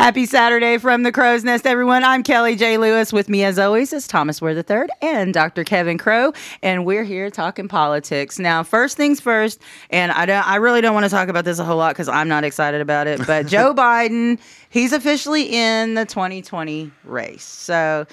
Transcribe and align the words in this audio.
Happy 0.00 0.24
Saturday 0.24 0.78
from 0.78 1.02
the 1.02 1.12
Crow's 1.12 1.44
Nest, 1.44 1.66
everyone. 1.66 2.04
I'm 2.04 2.22
Kelly 2.22 2.56
J. 2.56 2.78
Lewis. 2.78 3.12
With 3.12 3.28
me, 3.28 3.44
as 3.44 3.58
always, 3.58 3.92
is 3.92 4.06
Thomas 4.06 4.40
Ware 4.40 4.56
III 4.56 4.88
and 5.02 5.34
Dr. 5.34 5.62
Kevin 5.62 5.98
Crow, 5.98 6.32
and 6.62 6.86
we're 6.86 7.04
here 7.04 7.28
talking 7.28 7.68
politics. 7.68 8.38
Now, 8.38 8.62
first 8.62 8.96
things 8.96 9.20
first, 9.20 9.60
and 9.90 10.10
I 10.10 10.24
don't, 10.24 10.48
I 10.48 10.56
really 10.56 10.80
don't 10.80 10.94
want 10.94 11.04
to 11.04 11.10
talk 11.10 11.28
about 11.28 11.44
this 11.44 11.58
a 11.58 11.64
whole 11.64 11.76
lot 11.76 11.92
because 11.94 12.08
I'm 12.08 12.28
not 12.28 12.44
excited 12.44 12.80
about 12.80 13.08
it. 13.08 13.26
But 13.26 13.46
Joe 13.46 13.74
Biden, 13.74 14.40
he's 14.70 14.94
officially 14.94 15.42
in 15.54 15.92
the 15.92 16.06
2020 16.06 16.90
race. 17.04 17.44
So. 17.44 18.06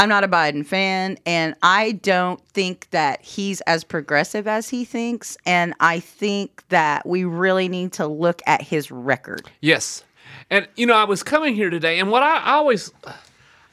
I'm 0.00 0.08
not 0.08 0.22
a 0.22 0.28
Biden 0.28 0.64
fan, 0.64 1.18
and 1.26 1.56
I 1.60 1.90
don't 1.90 2.40
think 2.50 2.88
that 2.90 3.20
he's 3.20 3.60
as 3.62 3.82
progressive 3.82 4.46
as 4.46 4.68
he 4.68 4.84
thinks. 4.84 5.36
And 5.44 5.74
I 5.80 5.98
think 5.98 6.62
that 6.68 7.04
we 7.04 7.24
really 7.24 7.66
need 7.68 7.94
to 7.94 8.06
look 8.06 8.40
at 8.46 8.62
his 8.62 8.92
record. 8.92 9.50
Yes. 9.60 10.04
And, 10.50 10.66
you 10.76 10.86
know, 10.86 10.94
I 10.94 11.04
was 11.04 11.22
coming 11.22 11.54
here 11.54 11.70
today, 11.70 11.98
and 11.98 12.10
what 12.10 12.22
I, 12.22 12.38
I 12.38 12.52
always, 12.52 12.92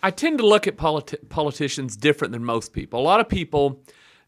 I 0.04 0.12
tend 0.12 0.40
to 0.40 0.45
look 0.45 0.68
at 0.68 0.76
politi- 0.76 1.30
politicians 1.30 1.95
different 1.95 2.34
than 2.34 2.44
most 2.44 2.73
people. 2.73 2.99
A 2.99 3.02
lot 3.02 3.20
of 3.20 3.30
people, 3.30 3.82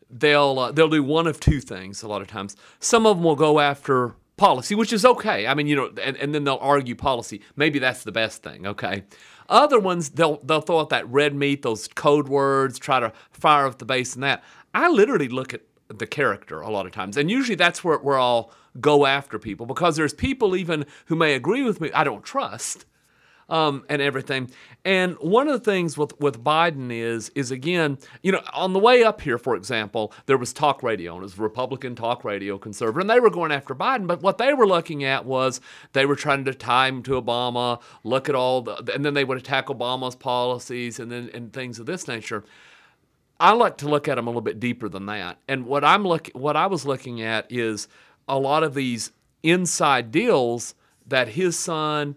they'll, 0.09 0.57
uh, 0.57 0.71
they'll 0.71 0.87
do 0.87 1.03
one 1.03 1.27
of 1.27 1.39
two 1.39 1.59
things 1.59 2.03
a 2.03 2.07
lot 2.07 2.21
of 2.21 2.27
times. 2.27 2.55
Some 2.79 3.05
of 3.05 3.17
them 3.17 3.23
will 3.25 3.35
go 3.35 3.59
after 3.59 4.15
policy, 4.37 4.75
which 4.75 4.93
is 4.93 5.03
okay. 5.03 5.45
I 5.45 5.55
mean, 5.55 5.67
you 5.67 5.75
know, 5.75 5.91
and, 6.01 6.15
and 6.17 6.33
then 6.33 6.45
they'll 6.45 6.59
argue 6.61 6.95
policy. 6.95 7.41
Maybe 7.55 7.79
that's 7.79 8.03
the 8.03 8.11
best 8.11 8.43
thing, 8.43 8.65
okay? 8.65 9.03
Other 9.49 9.79
ones, 9.79 10.09
they'll 10.09 10.39
they'll 10.43 10.61
throw 10.61 10.79
out 10.79 10.89
that 10.89 11.07
red 11.09 11.33
meat, 11.33 11.61
those 11.61 11.87
code 11.87 12.27
words, 12.27 12.77
try 12.77 12.99
to 12.99 13.13
fire 13.31 13.65
up 13.65 13.79
the 13.79 13.85
base 13.85 14.13
and 14.13 14.23
that. 14.23 14.43
I 14.73 14.89
literally 14.89 15.29
look 15.29 15.53
at 15.53 15.61
the 15.89 16.07
character 16.07 16.61
a 16.61 16.69
lot 16.69 16.85
of 16.85 16.91
times, 16.91 17.17
and 17.17 17.29
usually 17.29 17.55
that's 17.55 17.83
where 17.83 17.97
where 17.97 18.19
I'll 18.19 18.51
go 18.79 19.05
after 19.05 19.39
people 19.39 19.65
because 19.65 19.95
there's 19.95 20.13
people 20.13 20.55
even 20.55 20.85
who 21.07 21.15
may 21.15 21.33
agree 21.33 21.63
with 21.63 21.81
me 21.81 21.91
I 21.93 22.03
don't 22.03 22.23
trust, 22.23 22.85
um, 23.49 23.85
and 23.89 24.01
everything. 24.01 24.49
And 24.83 25.15
one 25.19 25.47
of 25.47 25.53
the 25.53 25.71
things 25.71 25.97
with, 25.97 26.19
with 26.19 26.43
Biden 26.43 26.91
is 26.91 27.29
is 27.29 27.51
again, 27.51 27.97
you 28.21 28.31
know, 28.31 28.41
on 28.53 28.73
the 28.73 28.79
way 28.79 29.03
up 29.03 29.21
here, 29.21 29.37
for 29.37 29.55
example, 29.55 30.13
there 30.25 30.37
was 30.37 30.53
talk 30.53 30.83
radio, 30.83 31.13
and 31.13 31.21
it 31.21 31.23
was 31.23 31.37
Republican 31.37 31.95
talk 31.95 32.23
radio, 32.23 32.57
conservative, 32.57 33.01
and 33.01 33.09
they 33.09 33.19
were 33.19 33.29
going 33.29 33.51
after 33.51 33.75
Biden. 33.75 34.07
But 34.07 34.21
what 34.21 34.37
they 34.37 34.53
were 34.53 34.67
looking 34.67 35.03
at 35.03 35.25
was 35.25 35.61
they 35.93 36.05
were 36.05 36.15
trying 36.15 36.45
to 36.45 36.53
tie 36.53 36.87
him 36.87 37.03
to 37.03 37.21
Obama, 37.21 37.81
look 38.03 38.29
at 38.29 38.35
all 38.35 38.61
the, 38.61 38.91
and 38.93 39.03
then 39.05 39.13
they 39.13 39.23
would 39.23 39.37
attack 39.37 39.67
Obama's 39.67 40.15
policies 40.15 40.99
and 40.99 41.11
then 41.11 41.29
and 41.33 41.53
things 41.53 41.79
of 41.79 41.85
this 41.85 42.07
nature. 42.07 42.43
I 43.39 43.53
like 43.53 43.77
to 43.77 43.87
look 43.87 44.07
at 44.07 44.15
them 44.15 44.27
a 44.27 44.29
little 44.29 44.41
bit 44.41 44.59
deeper 44.59 44.89
than 44.89 45.05
that. 45.07 45.37
And 45.47 45.65
what 45.65 45.83
I'm 45.83 46.03
look 46.03 46.29
what 46.33 46.55
I 46.55 46.67
was 46.67 46.85
looking 46.85 47.21
at 47.21 47.51
is 47.51 47.87
a 48.27 48.37
lot 48.37 48.63
of 48.63 48.73
these 48.73 49.11
inside 49.43 50.11
deals 50.11 50.75
that 51.07 51.29
his 51.29 51.57
son. 51.57 52.15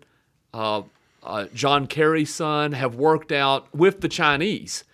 Uh, 0.52 0.82
uh, 1.22 1.46
John 1.54 1.86
Kerry's 1.86 2.34
son 2.34 2.72
have 2.72 2.94
worked 2.94 3.32
out 3.32 3.72
with 3.74 4.00
the 4.00 4.08
Chinese. 4.08 4.84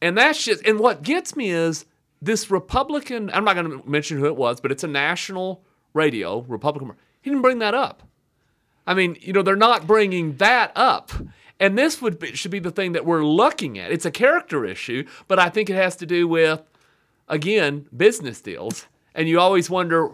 And 0.00 0.16
that's 0.16 0.44
just, 0.44 0.64
and 0.64 0.78
what 0.78 1.02
gets 1.02 1.36
me 1.36 1.50
is 1.50 1.84
this 2.22 2.50
Republican, 2.50 3.30
I'm 3.32 3.44
not 3.44 3.54
going 3.54 3.70
to 3.70 3.88
mention 3.88 4.18
who 4.18 4.26
it 4.26 4.36
was, 4.36 4.60
but 4.60 4.72
it's 4.72 4.84
a 4.84 4.88
national 4.88 5.62
radio, 5.94 6.40
Republican. 6.42 6.92
He 7.20 7.30
didn't 7.30 7.42
bring 7.42 7.58
that 7.58 7.74
up. 7.74 8.02
I 8.86 8.94
mean, 8.94 9.16
you 9.20 9.32
know, 9.32 9.42
they're 9.42 9.56
not 9.56 9.86
bringing 9.86 10.36
that 10.36 10.72
up. 10.74 11.10
And 11.60 11.76
this 11.76 12.00
would 12.00 12.18
be, 12.18 12.34
should 12.34 12.50
be 12.52 12.60
the 12.60 12.70
thing 12.70 12.92
that 12.92 13.04
we're 13.04 13.24
looking 13.24 13.78
at. 13.78 13.90
It's 13.90 14.04
a 14.06 14.10
character 14.10 14.64
issue, 14.64 15.04
but 15.26 15.38
I 15.38 15.48
think 15.48 15.68
it 15.70 15.74
has 15.76 15.96
to 15.96 16.06
do 16.06 16.28
with, 16.28 16.62
again, 17.28 17.86
business 17.96 18.40
deals. 18.40 18.86
And 19.14 19.28
you 19.28 19.40
always 19.40 19.68
wonder, 19.68 20.10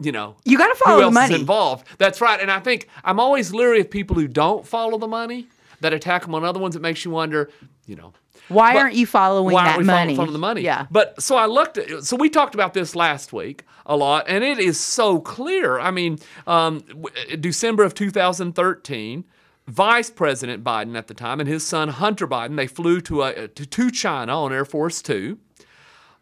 you 0.00 0.12
know, 0.12 0.36
You 0.44 0.56
got 0.56 0.68
to 0.68 0.78
who 0.78 0.84
follow 0.84 1.02
else 1.02 1.10
the 1.14 1.20
money. 1.20 1.34
is 1.34 1.40
involved. 1.40 1.86
That's 1.98 2.20
right. 2.22 2.40
And 2.40 2.50
I 2.50 2.60
think 2.60 2.88
I'm 3.04 3.20
always 3.20 3.52
leery 3.52 3.80
of 3.80 3.90
people 3.90 4.16
who 4.16 4.26
don't 4.26 4.66
follow 4.66 4.96
the 4.96 5.06
money 5.08 5.48
that 5.80 5.92
attack 5.92 6.22
them 6.22 6.34
on 6.34 6.44
other 6.44 6.58
ones. 6.60 6.76
It 6.76 6.80
makes 6.82 7.04
you 7.04 7.10
wonder, 7.10 7.50
you 7.86 7.96
know, 7.96 8.14
Why 8.48 8.76
aren't 8.78 8.94
you 8.94 9.06
following 9.06 9.52
why 9.54 9.64
that 9.64 9.68
aren't 9.72 9.80
we 9.80 9.84
money? 9.84 9.96
following, 10.14 10.16
following 10.16 10.32
the 10.32 10.38
money? 10.38 10.60
Yeah. 10.62 10.86
But 10.90 11.22
so 11.22 11.36
I 11.36 11.44
looked 11.46 11.76
at, 11.76 12.04
so 12.04 12.16
we 12.16 12.30
talked 12.30 12.54
about 12.54 12.72
this 12.72 12.96
last 12.96 13.32
week 13.34 13.64
a 13.84 13.96
lot, 13.96 14.24
and 14.28 14.42
it 14.42 14.58
is 14.58 14.80
so 14.80 15.20
clear. 15.20 15.78
I 15.78 15.90
mean, 15.90 16.18
um, 16.46 16.80
w- 16.88 17.36
December 17.36 17.82
of 17.84 17.92
2013. 17.94 19.24
Vice 19.68 20.10
President 20.10 20.64
Biden 20.64 20.96
at 20.96 21.06
the 21.06 21.14
time 21.14 21.40
and 21.40 21.48
his 21.48 21.66
son 21.66 21.88
Hunter 21.88 22.26
Biden, 22.26 22.56
they 22.56 22.66
flew 22.66 23.00
to, 23.02 23.22
a, 23.22 23.48
to, 23.48 23.66
to 23.66 23.90
China 23.90 24.42
on 24.42 24.52
Air 24.52 24.64
Force 24.64 25.02
Two. 25.02 25.38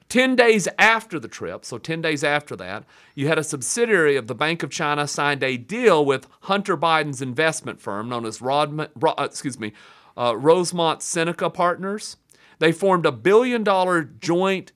10 0.09 0.37
days 0.37 0.67
after 0.79 1.21
the 1.21 1.29
trip, 1.29 1.65
so 1.65 1.77
10 1.77 2.01
days 2.01 2.25
after 2.25 2.57
that, 2.57 2.85
you 3.15 3.29
had 3.29 3.39
a 3.39 3.45
subsidiary 3.45 4.17
of 4.17 4.27
the 4.27 4.35
Bank 4.35 4.63
of 4.63 4.71
China 4.71 5.07
signed 5.07 5.43
a 5.43 5.59
deal 5.59 6.03
with 6.05 6.27
Hunter 6.43 6.79
Biden's 6.79 7.21
investment 7.21 7.79
firm 7.81 8.09
known 8.09 8.25
as 8.25 8.41
Rodman, 8.41 8.89
Ro- 8.97 9.15
uh, 9.19 9.25
excuse 9.25 9.59
me, 9.59 9.75
uh, 10.17 10.35
Rosemont 10.37 11.03
Seneca 11.03 11.51
Partners. 11.51 12.17
They 12.59 12.73
formed 12.73 13.05
a 13.05 13.13
billion 13.13 13.63
dollar 13.63 14.03
joint 14.03 14.73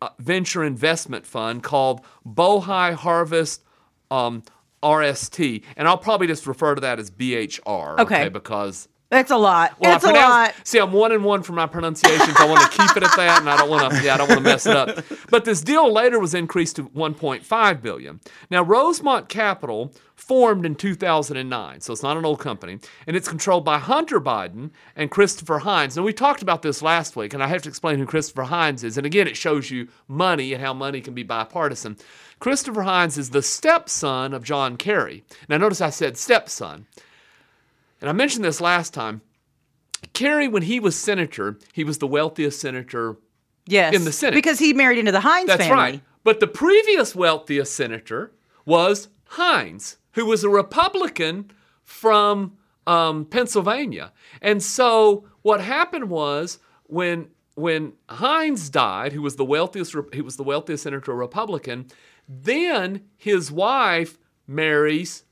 uh, 0.00 0.10
venture 0.18 0.64
investment 0.64 1.26
fund 1.26 1.62
called 1.62 2.00
Bohai 2.26 2.92
Harvest 2.92 3.62
um, 4.10 4.42
RST. 4.82 5.40
And 5.76 5.88
I'll 5.88 5.98
probably 5.98 6.26
just 6.26 6.46
refer 6.46 6.74
to 6.74 6.80
that 6.80 6.98
as 6.98 7.10
BHR. 7.10 7.98
Okay. 8.00 8.28
because 8.28 8.88
That's 9.12 9.30
a 9.30 9.36
lot. 9.36 9.78
well, 9.78 9.90
That's 9.92 10.06
I 10.06 10.10
a 10.10 10.14
lot. 10.14 10.54
See, 10.64 10.78
I'm 10.78 10.90
one 10.90 11.12
and 11.12 11.22
one 11.22 11.42
for 11.42 11.52
my 11.52 11.66
pronunciations. 11.66 12.34
I 12.38 12.46
want 12.46 12.62
to 12.62 12.78
keep 12.78 12.96
it 12.96 13.02
at 13.02 13.14
that, 13.14 13.40
and 13.40 13.50
I 13.50 13.58
don't 13.58 13.68
want 13.68 13.92
to. 13.92 14.02
Yeah, 14.02 14.14
I 14.14 14.16
don't 14.16 14.26
want 14.26 14.38
to 14.38 14.42
mess 14.44 14.64
it 14.64 14.74
up. 14.74 15.04
But 15.28 15.44
this 15.44 15.60
deal 15.60 15.92
later 15.92 16.18
was 16.18 16.32
increased 16.32 16.76
to 16.76 16.84
1.5 16.84 17.82
billion. 17.82 18.20
Now, 18.48 18.62
Rosemont 18.62 19.28
Capital 19.28 19.92
formed 20.16 20.64
in 20.64 20.76
2009, 20.76 21.80
so 21.82 21.92
it's 21.92 22.02
not 22.02 22.16
an 22.16 22.24
old 22.24 22.38
company, 22.38 22.78
and 23.06 23.14
it's 23.14 23.28
controlled 23.28 23.66
by 23.66 23.78
Hunter 23.78 24.18
Biden 24.18 24.70
and 24.96 25.10
Christopher 25.10 25.58
Heinz. 25.58 25.94
Now, 25.94 26.04
we 26.04 26.14
talked 26.14 26.40
about 26.40 26.62
this 26.62 26.80
last 26.80 27.14
week, 27.14 27.34
and 27.34 27.42
I 27.42 27.48
have 27.48 27.60
to 27.62 27.68
explain 27.68 27.98
who 27.98 28.06
Christopher 28.06 28.44
Heinz 28.44 28.82
is. 28.82 28.96
And 28.96 29.04
again, 29.04 29.28
it 29.28 29.36
shows 29.36 29.70
you 29.70 29.88
money 30.08 30.54
and 30.54 30.62
how 30.62 30.72
money 30.72 31.02
can 31.02 31.12
be 31.12 31.22
bipartisan. 31.22 31.98
Christopher 32.38 32.84
Heinz 32.84 33.18
is 33.18 33.28
the 33.28 33.42
stepson 33.42 34.32
of 34.32 34.42
John 34.42 34.78
Kerry. 34.78 35.22
Now, 35.50 35.58
notice 35.58 35.82
I 35.82 35.90
said 35.90 36.16
stepson. 36.16 36.86
And 38.02 38.10
I 38.10 38.12
mentioned 38.12 38.44
this 38.44 38.60
last 38.60 38.92
time. 38.92 39.22
Kerry, 40.12 40.48
when 40.48 40.64
he 40.64 40.80
was 40.80 40.96
senator, 40.96 41.58
he 41.72 41.84
was 41.84 41.98
the 41.98 42.06
wealthiest 42.06 42.60
senator. 42.60 43.16
Yes. 43.66 43.94
in 43.94 44.04
the 44.04 44.10
Senate. 44.10 44.34
Because 44.34 44.58
he 44.58 44.72
married 44.72 44.98
into 44.98 45.12
the 45.12 45.20
Heinz 45.20 45.46
That's 45.46 45.62
family. 45.62 45.76
right. 45.76 46.00
But 46.24 46.40
the 46.40 46.48
previous 46.48 47.14
wealthiest 47.14 47.74
senator 47.74 48.32
was 48.66 49.08
Heinz, 49.24 49.98
who 50.12 50.26
was 50.26 50.42
a 50.42 50.48
Republican 50.48 51.52
from 51.84 52.56
um, 52.88 53.24
Pennsylvania. 53.24 54.12
And 54.40 54.60
so 54.62 55.26
what 55.42 55.60
happened 55.60 56.10
was 56.10 56.58
when 56.84 57.28
when 57.54 57.92
Heinz 58.08 58.70
died, 58.70 59.12
who 59.12 59.22
was 59.22 59.36
the 59.36 59.44
wealthiest 59.44 59.94
he 60.12 60.22
was 60.22 60.36
the 60.36 60.42
wealthiest 60.42 60.82
senator, 60.82 61.14
Republican, 61.14 61.86
then 62.28 63.02
his 63.16 63.52
wife 63.52 64.18
marries 64.46 65.24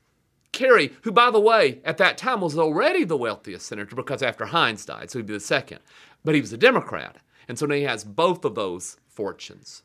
Kerry, 0.51 0.93
who, 1.03 1.11
by 1.11 1.31
the 1.31 1.39
way, 1.39 1.79
at 1.85 1.97
that 1.97 2.17
time 2.17 2.41
was 2.41 2.57
already 2.57 3.03
the 3.03 3.17
wealthiest 3.17 3.65
senator 3.65 3.95
because 3.95 4.21
after 4.21 4.45
Heinz 4.45 4.85
died, 4.85 5.09
so 5.09 5.19
he'd 5.19 5.25
be 5.25 5.33
the 5.33 5.39
second. 5.39 5.79
But 6.23 6.35
he 6.35 6.41
was 6.41 6.53
a 6.53 6.57
Democrat. 6.57 7.17
And 7.47 7.57
so 7.57 7.65
now 7.65 7.75
he 7.75 7.83
has 7.83 8.03
both 8.03 8.45
of 8.45 8.55
those 8.55 8.97
fortunes. 9.07 9.83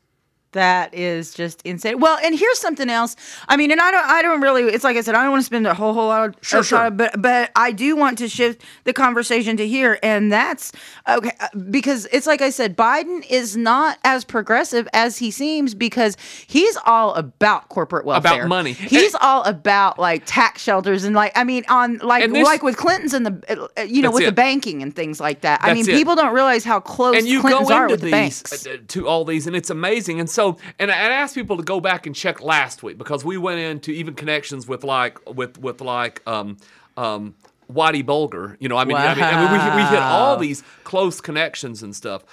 That 0.53 0.93
is 0.93 1.33
just 1.33 1.61
insane. 1.63 1.99
Well, 1.99 2.17
and 2.23 2.37
here's 2.37 2.57
something 2.57 2.89
else. 2.89 3.15
I 3.47 3.57
mean, 3.57 3.69
and 3.69 3.81
I 3.81 3.91
don't, 3.91 4.05
I 4.05 4.21
don't 4.21 4.41
really. 4.41 4.63
It's 4.63 4.83
like 4.83 4.95
I 4.97 5.01
said, 5.01 5.13
I 5.13 5.21
don't 5.21 5.31
want 5.31 5.41
to 5.41 5.45
spend 5.45 5.67
a 5.67 5.73
whole, 5.73 5.93
whole 5.93 6.07
lot 6.07 6.29
of 6.29 6.35
Sure, 6.41 6.61
of 6.61 6.65
sure. 6.65 6.79
time, 6.79 6.97
but, 6.97 7.21
but 7.21 7.51
I 7.55 7.71
do 7.71 7.95
want 7.95 8.17
to 8.19 8.29
shift 8.29 8.63
the 8.85 8.93
conversation 8.93 9.57
to 9.57 9.67
here, 9.67 9.99
and 10.01 10.31
that's 10.31 10.71
okay 11.07 11.31
uh, 11.41 11.47
because 11.69 12.07
it's 12.13 12.25
like 12.25 12.41
I 12.41 12.49
said, 12.49 12.77
Biden 12.77 13.25
is 13.29 13.57
not 13.57 13.99
as 14.05 14.23
progressive 14.23 14.87
as 14.93 15.17
he 15.17 15.31
seems 15.31 15.75
because 15.75 16.15
he's 16.47 16.77
all 16.85 17.13
about 17.15 17.67
corporate 17.69 18.05
welfare, 18.05 18.35
about 18.43 18.47
money. 18.47 18.71
He's 18.73 19.15
all 19.15 19.43
about 19.43 19.99
like 19.99 20.23
tax 20.25 20.61
shelters 20.63 21.03
and 21.03 21.13
like, 21.13 21.33
I 21.35 21.43
mean, 21.43 21.65
on 21.69 21.97
like 21.97 22.31
this- 22.31 22.45
like 22.45 22.63
with 22.63 22.77
Clinton's 22.77 23.13
and 23.13 23.25
the, 23.25 23.69
uh, 23.77 23.81
you 23.81 24.01
know, 24.01 24.11
with 24.11 24.25
the 24.25 24.31
banking 24.31 24.81
and 24.81 24.95
things 24.95 25.19
like 25.19 25.41
that. 25.41 25.59
I 25.61 25.73
mean, 25.73 25.87
it. 25.87 25.93
people 25.93 26.15
don't 26.15 26.33
realize 26.33 26.63
how 26.63 26.79
close 26.79 27.17
and 27.17 27.27
you 27.27 27.41
Clintons 27.41 27.67
go 27.67 27.75
are 27.75 27.83
into 27.83 27.93
with 27.93 27.99
the 28.01 28.05
these 28.05 28.11
banks. 28.11 28.65
uh, 28.65 28.77
to 28.87 29.07
all 29.07 29.25
these, 29.25 29.45
and 29.45 29.55
it's 29.55 29.69
amazing. 29.69 30.19
And 30.21 30.29
so, 30.29 30.46
and 30.79 30.89
I 30.91 30.95
asked 30.95 31.35
people 31.35 31.57
to 31.57 31.63
go 31.63 31.79
back 31.79 32.05
and 32.05 32.15
check 32.15 32.41
last 32.41 32.83
week 32.83 32.97
because 32.97 33.25
we 33.25 33.37
went 33.37 33.59
into 33.59 33.91
even 33.91 34.13
connections 34.13 34.67
with 34.67 34.83
like 34.83 35.17
with 35.33 35.57
with 35.59 35.81
like 35.81 36.21
um 36.27 36.57
um 36.95 37.35
Bulger. 37.69 38.57
You 38.59 38.69
know, 38.69 38.77
I 38.77 38.85
mean, 38.85 38.97
I 38.97 39.13
mean, 39.13 39.23
I 39.23 39.41
mean 39.41 39.75
we, 39.75 39.83
we 39.83 39.89
hit 39.89 39.99
all 40.01 40.37
these 40.37 40.63
close 40.83 41.21
connections 41.21 41.83
and 41.83 41.95
stuff. 41.95 42.23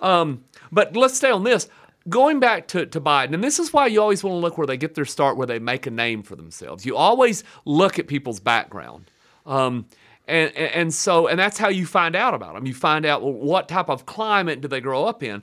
Um, 0.00 0.44
but 0.70 0.96
let's 0.96 1.16
stay 1.16 1.30
on 1.30 1.44
this. 1.44 1.68
Going 2.08 2.38
back 2.38 2.68
to, 2.68 2.84
to 2.84 3.00
Biden, 3.00 3.32
and 3.32 3.42
this 3.42 3.58
is 3.58 3.72
why 3.72 3.86
you 3.86 4.00
always 4.02 4.22
want 4.22 4.34
to 4.34 4.38
look 4.38 4.58
where 4.58 4.66
they 4.66 4.76
get 4.76 4.94
their 4.94 5.06
start, 5.06 5.38
where 5.38 5.46
they 5.46 5.58
make 5.58 5.86
a 5.86 5.90
name 5.90 6.22
for 6.22 6.36
themselves. 6.36 6.84
You 6.84 6.96
always 6.96 7.44
look 7.64 7.98
at 7.98 8.08
people's 8.08 8.40
background. 8.40 9.10
Um, 9.46 9.86
and, 10.28 10.54
and, 10.54 10.72
and 10.72 10.94
so, 10.94 11.28
and 11.28 11.38
that's 11.38 11.56
how 11.56 11.68
you 11.68 11.86
find 11.86 12.14
out 12.14 12.34
about 12.34 12.54
them. 12.54 12.66
You 12.66 12.74
find 12.74 13.06
out 13.06 13.22
well, 13.22 13.32
what 13.32 13.68
type 13.68 13.88
of 13.88 14.04
climate 14.04 14.60
do 14.60 14.68
they 14.68 14.82
grow 14.82 15.06
up 15.06 15.22
in. 15.22 15.42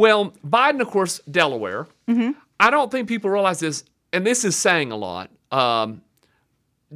Well, 0.00 0.32
Biden, 0.44 0.80
of 0.80 0.88
course, 0.88 1.20
Delaware. 1.30 1.86
I 2.58 2.70
don't 2.70 2.90
think 2.90 3.06
people 3.06 3.28
realize 3.30 3.60
this, 3.60 3.84
and 4.12 4.26
this 4.26 4.44
is 4.44 4.56
saying 4.56 4.92
a 4.92 4.96
lot. 4.96 5.30
Um, 5.52 6.00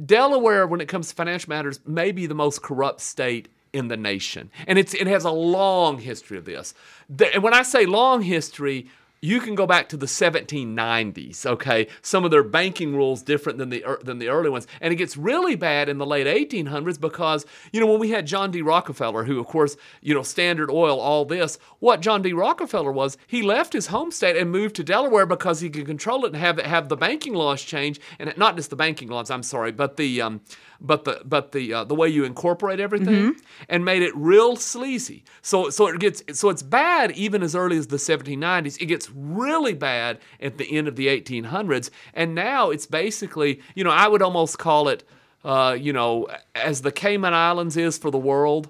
Delaware, 0.03 0.65
when 0.65 0.81
it 0.81 0.87
comes 0.87 1.09
to 1.09 1.15
financial 1.15 1.49
matters, 1.49 1.79
may 1.85 2.11
be 2.11 2.25
the 2.25 2.33
most 2.33 2.63
corrupt 2.63 3.01
state 3.01 3.47
in 3.73 3.89
the 3.89 3.97
nation, 3.97 4.49
and 4.67 4.79
it's 4.79 4.93
it 4.93 5.05
has 5.07 5.23
a 5.23 5.31
long 5.31 5.99
history 5.99 6.37
of 6.37 6.45
this. 6.45 6.73
The, 7.09 7.31
and 7.33 7.43
when 7.43 7.53
I 7.53 7.61
say 7.61 7.85
long 7.85 8.21
history, 8.23 8.87
you 9.25 9.39
can 9.39 9.55
go 9.55 9.65
back 9.65 9.89
to 9.89 9.97
the 9.97 10.05
1790s. 10.05 11.45
Okay, 11.45 11.87
some 12.03 12.23
of 12.25 12.31
their 12.31 12.43
banking 12.43 12.95
rules 12.95 13.23
different 13.23 13.57
than 13.57 13.69
the 13.69 13.83
than 14.03 14.19
the 14.19 14.29
early 14.29 14.49
ones, 14.49 14.67
and 14.79 14.93
it 14.93 14.97
gets 14.97 15.17
really 15.17 15.55
bad 15.55 15.89
in 15.89 15.97
the 15.97 16.05
late 16.05 16.27
1800s 16.27 16.99
because 16.99 17.45
you 17.73 17.79
know 17.79 17.87
when 17.87 17.99
we 17.99 18.11
had 18.11 18.27
John 18.27 18.51
D. 18.51 18.61
Rockefeller, 18.61 19.23
who 19.23 19.39
of 19.39 19.47
course 19.47 19.77
you 20.01 20.13
know 20.13 20.21
Standard 20.21 20.69
Oil, 20.69 20.99
all 20.99 21.25
this. 21.25 21.57
What 21.79 22.01
John 22.01 22.21
D. 22.21 22.33
Rockefeller 22.33 22.91
was, 22.91 23.17
he 23.25 23.41
left 23.41 23.73
his 23.73 23.87
home 23.87 24.11
state 24.11 24.37
and 24.37 24.51
moved 24.51 24.75
to 24.75 24.83
Delaware 24.83 25.25
because 25.25 25.59
he 25.59 25.69
could 25.69 25.87
control 25.87 26.23
it 26.25 26.33
and 26.33 26.37
have 26.37 26.59
have 26.59 26.89
the 26.89 26.97
banking 26.97 27.33
laws 27.33 27.63
change, 27.63 27.99
and 28.19 28.31
not 28.37 28.55
just 28.55 28.69
the 28.69 28.75
banking 28.75 29.09
laws. 29.09 29.31
I'm 29.31 29.43
sorry, 29.43 29.71
but 29.71 29.97
the 29.97 30.21
um, 30.21 30.41
but 30.85 31.03
the 31.05 31.21
but 31.25 31.51
the 31.51 31.73
uh, 31.73 31.83
the 31.83 31.95
way 31.95 32.07
you 32.07 32.23
incorporate 32.23 32.79
everything 32.79 33.35
and 33.69 33.83
made 33.83 34.01
it 34.01 34.15
real 34.15 34.55
sleazy. 34.55 35.23
So 35.41 35.69
so 35.69 35.87
it 35.87 35.99
gets 35.99 36.23
so 36.37 36.49
it's 36.49 36.61
bad 36.61 37.11
even 37.11 37.43
as 37.43 37.55
early 37.55 37.77
as 37.77 37.87
the 37.87 37.97
1790s. 37.97 38.81
It 38.81 38.85
gets 38.85 39.09
really 39.11 39.73
bad 39.73 40.19
at 40.39 40.57
the 40.57 40.77
end 40.77 40.87
of 40.87 40.95
the 40.95 41.07
1800s, 41.07 41.89
and 42.13 42.35
now 42.35 42.69
it's 42.69 42.85
basically 42.85 43.61
you 43.73 43.83
know 43.83 43.91
I 43.91 44.07
would 44.07 44.21
almost 44.21 44.59
call 44.59 44.87
it 44.89 45.03
uh, 45.43 45.75
you 45.79 45.93
know 45.93 46.27
as 46.53 46.81
the 46.81 46.91
Cayman 46.91 47.33
Islands 47.33 47.77
is 47.77 47.97
for 47.97 48.11
the 48.11 48.17
world, 48.17 48.69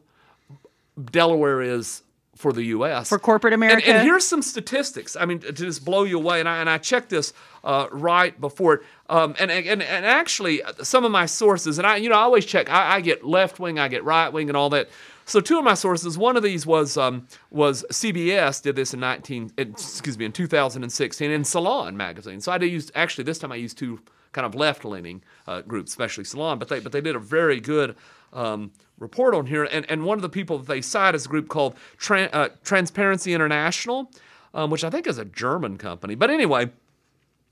Delaware 1.12 1.62
is 1.62 2.02
for 2.36 2.52
the 2.52 2.64
U.S. 2.64 3.10
For 3.10 3.18
corporate 3.18 3.54
America? 3.54 3.88
And, 3.88 4.04
here's 4.04 4.28
some 4.28 4.42
statistics. 4.42 5.16
I 5.16 5.26
mean, 5.26 5.40
to 5.40 5.52
just 5.54 5.86
blow 5.86 6.04
you 6.04 6.18
away. 6.18 6.40
And 6.40 6.50
I, 6.50 6.58
and 6.58 6.70
I 6.70 6.78
checked 6.78 7.10
this 7.10 7.34
uh, 7.64 7.88
right 7.92 8.40
before 8.40 8.76
it. 8.76 8.82
Um, 9.10 9.36
and, 9.40 9.50
and 9.50 9.82
and 9.82 10.06
actually, 10.06 10.62
some 10.82 11.06
of 11.06 11.12
my 11.12 11.26
sources, 11.26 11.78
and 11.78 11.88
I, 11.88 11.98
you 11.98 12.10
know, 12.10 12.16
I 12.16 12.22
always 12.22 12.46
check. 12.46 12.70
I, 12.70 12.96
I 12.96 13.02
get 13.02 13.26
left 13.26 13.60
wing, 13.60 13.80
I 13.80 13.88
get 13.88 14.04
right 14.04 14.30
wing, 14.30 14.50
and 14.50 14.58
all 14.58 14.70
that. 14.72 14.90
So 15.26 15.40
two 15.40 15.58
of 15.58 15.64
my 15.64 15.74
sources. 15.74 16.18
One 16.18 16.38
of 16.38 16.44
these 16.44 16.66
was 16.66 16.98
um, 16.98 17.28
was 17.50 17.86
CBS 17.92 18.62
did 18.62 18.76
this 18.76 18.94
in 18.94 19.00
19, 19.00 19.52
excuse 19.58 20.18
me, 20.18 20.26
in 20.26 20.32
2016 20.32 21.32
in 21.32 21.44
Salon 21.44 21.98
magazine. 21.98 22.42
So 22.42 22.52
I 22.52 22.58
did 22.58 22.72
use 22.72 22.92
actually 22.96 23.24
this 23.24 23.40
time 23.40 23.52
I 23.52 23.56
used 23.56 23.78
two 23.78 24.00
kind 24.34 24.46
of 24.46 24.54
left 24.54 24.84
leaning 24.84 25.24
uh, 25.48 25.62
groups, 25.62 25.92
especially 25.92 26.26
Salon, 26.26 26.60
but 26.60 26.68
they 26.68 26.80
but 26.80 26.92
they 26.92 27.02
did 27.02 27.16
a 27.16 27.20
very 27.20 27.60
good 27.60 27.96
um, 28.34 28.72
report 29.00 29.34
on 29.36 29.46
here. 29.46 29.64
And, 29.66 29.86
and 29.90 30.06
one 30.06 30.18
of 30.18 30.22
the 30.22 30.30
people 30.30 30.58
that 30.58 30.68
they 30.68 30.82
cite 30.82 31.16
is 31.16 31.26
a 31.26 31.30
group 31.30 31.48
called 31.48 31.76
Tran- 31.98 32.30
uh, 32.34 32.50
Transparency 32.64 33.34
International, 33.34 34.12
um, 34.54 34.70
which 34.70 34.84
I 34.84 34.90
think 34.90 35.08
is 35.08 35.18
a 35.18 35.26
German 35.26 35.78
company. 35.78 36.16
But 36.16 36.30
anyway, 36.30 36.70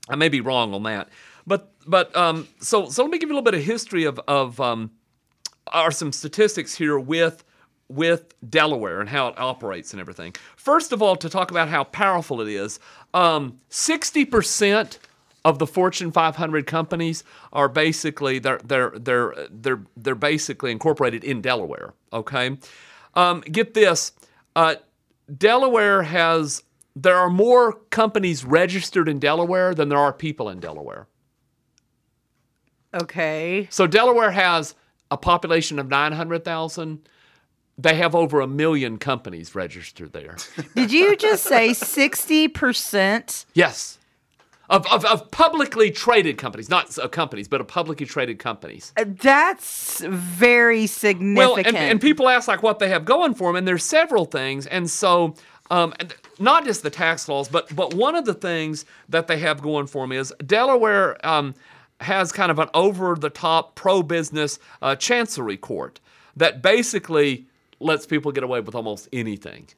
I 0.08 0.16
may 0.16 0.28
be 0.28 0.40
wrong 0.40 0.74
on 0.74 0.82
that. 0.84 1.08
But 1.46 1.70
but 1.86 2.14
um, 2.16 2.48
so 2.60 2.88
so 2.88 3.02
let 3.02 3.10
me 3.10 3.18
give 3.18 3.28
you 3.28 3.34
a 3.34 3.36
little 3.36 3.50
bit 3.50 3.54
of 3.54 3.64
history 3.64 4.04
of 4.04 4.18
of 4.26 4.58
um, 4.60 4.90
are 5.68 5.90
some 5.90 6.12
statistics 6.12 6.74
here 6.74 6.98
with 6.98 7.44
with 7.88 8.34
Delaware 8.48 9.00
and 9.00 9.08
how 9.08 9.28
it 9.28 9.38
operates 9.38 9.92
and 9.92 10.00
everything. 10.00 10.34
First 10.56 10.92
of 10.92 11.02
all, 11.02 11.16
to 11.16 11.28
talk 11.28 11.50
about 11.50 11.68
how 11.68 11.84
powerful 11.84 12.40
it 12.40 12.48
is, 12.48 12.80
um, 13.12 13.60
sixty 13.68 14.24
percent 14.24 14.98
of 15.44 15.58
the 15.58 15.66
Fortune 15.66 16.10
500 16.10 16.66
companies 16.66 17.22
are 17.52 17.68
basically 17.68 18.38
they're 18.38 18.60
they're 18.64 18.90
they're 18.96 19.34
they're 19.50 19.82
they're 19.96 20.14
basically 20.14 20.70
incorporated 20.72 21.22
in 21.24 21.40
Delaware. 21.40 21.94
Okay, 22.12 22.56
um, 23.14 23.40
get 23.42 23.74
this, 23.74 24.12
uh, 24.56 24.76
Delaware 25.36 26.02
has 26.02 26.62
there 26.96 27.16
are 27.16 27.30
more 27.30 27.72
companies 27.90 28.44
registered 28.44 29.08
in 29.08 29.18
Delaware 29.18 29.74
than 29.74 29.88
there 29.88 29.98
are 29.98 30.12
people 30.12 30.48
in 30.48 30.60
Delaware. 30.60 31.08
okay. 32.94 33.66
So 33.70 33.86
Delaware 33.86 34.30
has 34.30 34.74
a 35.10 35.16
population 35.16 35.78
of 35.78 35.88
900,000. 35.88 37.08
They 37.76 37.96
have 37.96 38.14
over 38.14 38.40
a 38.40 38.46
million 38.46 38.98
companies 38.98 39.54
registered 39.56 40.12
there. 40.12 40.36
Did 40.76 40.92
you 40.92 41.16
just 41.16 41.42
say 41.44 41.70
60%? 41.70 43.44
yes. 43.54 43.98
Of, 44.70 44.86
of, 44.86 45.04
of 45.04 45.30
publicly 45.30 45.90
traded 45.90 46.38
companies, 46.38 46.70
not 46.70 46.96
of 46.96 47.10
companies, 47.10 47.48
but 47.48 47.60
of 47.60 47.68
publicly 47.68 48.06
traded 48.06 48.38
companies. 48.38 48.94
That's 48.96 50.00
very 50.00 50.86
significant. 50.86 51.36
Well, 51.36 51.58
and, 51.58 51.76
and 51.76 52.00
people 52.00 52.30
ask 52.30 52.48
like 52.48 52.62
what 52.62 52.78
they 52.78 52.88
have 52.88 53.04
going 53.04 53.34
for 53.34 53.50
them, 53.50 53.56
and 53.56 53.68
there's 53.68 53.84
several 53.84 54.24
things, 54.24 54.66
and 54.66 54.88
so 54.88 55.34
um, 55.70 55.92
not 56.38 56.64
just 56.64 56.82
the 56.82 56.88
tax 56.88 57.28
laws, 57.28 57.46
but 57.48 57.76
but 57.76 57.92
one 57.92 58.14
of 58.14 58.24
the 58.24 58.32
things 58.32 58.86
that 59.10 59.26
they 59.26 59.38
have 59.38 59.60
going 59.60 59.86
for 59.86 60.04
them 60.04 60.12
is 60.12 60.32
Delaware 60.46 61.18
um, 61.26 61.54
has 62.00 62.32
kind 62.32 62.50
of 62.50 62.58
an 62.58 62.68
over-the-top 62.72 63.74
pro-business 63.74 64.58
uh, 64.80 64.96
chancery 64.96 65.58
court 65.58 66.00
that 66.36 66.62
basically 66.62 67.46
lets 67.80 68.06
people 68.06 68.32
get 68.32 68.42
away 68.42 68.60
with 68.60 68.74
almost 68.74 69.10
anything. 69.12 69.68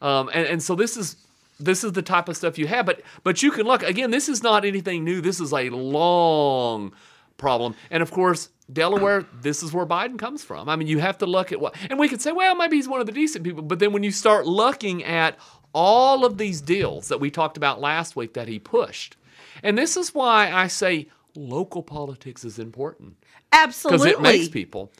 Um, 0.00 0.30
and, 0.32 0.46
and 0.46 0.62
so 0.62 0.76
this 0.76 0.96
is 0.96 1.16
this 1.60 1.84
is 1.84 1.92
the 1.92 2.02
type 2.02 2.28
of 2.28 2.36
stuff 2.36 2.58
you 2.58 2.66
have. 2.66 2.86
But 2.86 3.02
but 3.22 3.42
you 3.42 3.50
can 3.50 3.66
look 3.66 3.82
again. 3.82 4.10
This 4.10 4.28
is 4.28 4.42
not 4.42 4.64
anything 4.64 5.04
new. 5.04 5.20
This 5.20 5.40
is 5.40 5.52
a 5.52 5.70
long 5.70 6.92
problem. 7.36 7.74
And 7.90 8.02
of 8.02 8.10
course, 8.10 8.50
Delaware. 8.72 9.24
This 9.40 9.62
is 9.62 9.72
where 9.72 9.86
Biden 9.86 10.18
comes 10.18 10.44
from. 10.44 10.68
I 10.68 10.76
mean, 10.76 10.88
you 10.88 10.98
have 10.98 11.18
to 11.18 11.26
look 11.26 11.52
at 11.52 11.60
what. 11.60 11.74
And 11.88 11.98
we 11.98 12.08
could 12.08 12.20
say, 12.20 12.32
well, 12.32 12.54
maybe 12.54 12.76
he's 12.76 12.88
one 12.88 13.00
of 13.00 13.06
the 13.06 13.12
decent 13.12 13.44
people. 13.44 13.62
But 13.62 13.78
then 13.78 13.92
when 13.92 14.02
you 14.02 14.12
start 14.12 14.46
looking 14.46 15.04
at 15.04 15.38
all 15.72 16.24
of 16.24 16.38
these 16.38 16.60
deals 16.60 17.08
that 17.08 17.20
we 17.20 17.30
talked 17.30 17.56
about 17.56 17.80
last 17.80 18.16
week 18.16 18.34
that 18.34 18.48
he 18.48 18.58
pushed, 18.58 19.16
and 19.62 19.76
this 19.76 19.96
is 19.96 20.14
why 20.14 20.50
I 20.50 20.66
say 20.68 21.08
local 21.34 21.82
politics 21.82 22.44
is 22.44 22.58
important 22.58 23.16
Absolutely. 23.52 24.10
because 24.10 24.18
it 24.18 24.22
makes 24.22 24.48
people. 24.48 24.90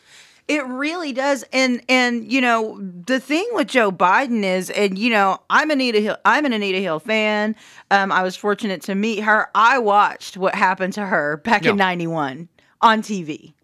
It 0.50 0.67
really 0.67 1.12
does. 1.12 1.44
And 1.52 1.81
and 1.88 2.31
you 2.31 2.41
know, 2.41 2.79
the 3.06 3.20
thing 3.20 3.49
with 3.52 3.69
Joe 3.69 3.93
Biden 3.93 4.43
is 4.43 4.69
and 4.70 4.99
you 4.99 5.08
know, 5.11 5.38
I'm 5.49 5.70
Anita 5.70 6.00
Hill 6.00 6.17
I'm 6.25 6.44
an 6.44 6.52
Anita 6.52 6.79
Hill 6.79 6.99
fan. 6.99 7.55
Um 7.93 8.11
I 8.11 8.23
was 8.25 8.35
fortunate 8.35 8.82
to 8.82 8.94
meet 8.97 9.20
her. 9.20 9.49
I 9.55 9.79
watched 9.79 10.37
what 10.37 10.55
happened 10.56 10.93
to 10.94 11.06
her 11.06 11.37
back 11.37 11.64
Yeah. 11.64 11.70
in 11.70 11.76
91 11.76 12.49
on 12.81 13.00
TV 13.02 13.55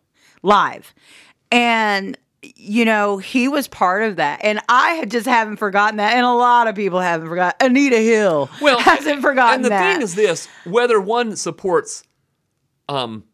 live. 0.43 0.94
And 1.50 2.17
you 2.55 2.85
know, 2.85 3.19
he 3.19 3.49
was 3.49 3.67
part 3.67 4.05
of 4.05 4.15
that. 4.17 4.39
And 4.44 4.61
I 4.69 4.91
had 4.93 5.11
just 5.11 5.27
haven't 5.27 5.56
forgotten 5.56 5.97
that. 5.97 6.15
And 6.15 6.25
a 6.25 6.32
lot 6.32 6.69
of 6.69 6.77
people 6.77 7.00
haven't 7.00 7.29
forgotten. 7.29 7.55
Anita 7.73 7.97
Hill 7.97 8.49
Well, 8.61 8.79
hasn't 8.93 9.23
forgotten 9.23 9.56
And 9.56 9.65
the 9.65 9.69
that. 9.71 9.94
thing 9.94 10.03
is 10.03 10.15
this: 10.15 10.47
whether 10.65 11.00
one 11.00 11.35
supports, 11.35 12.05
um, 12.89 13.25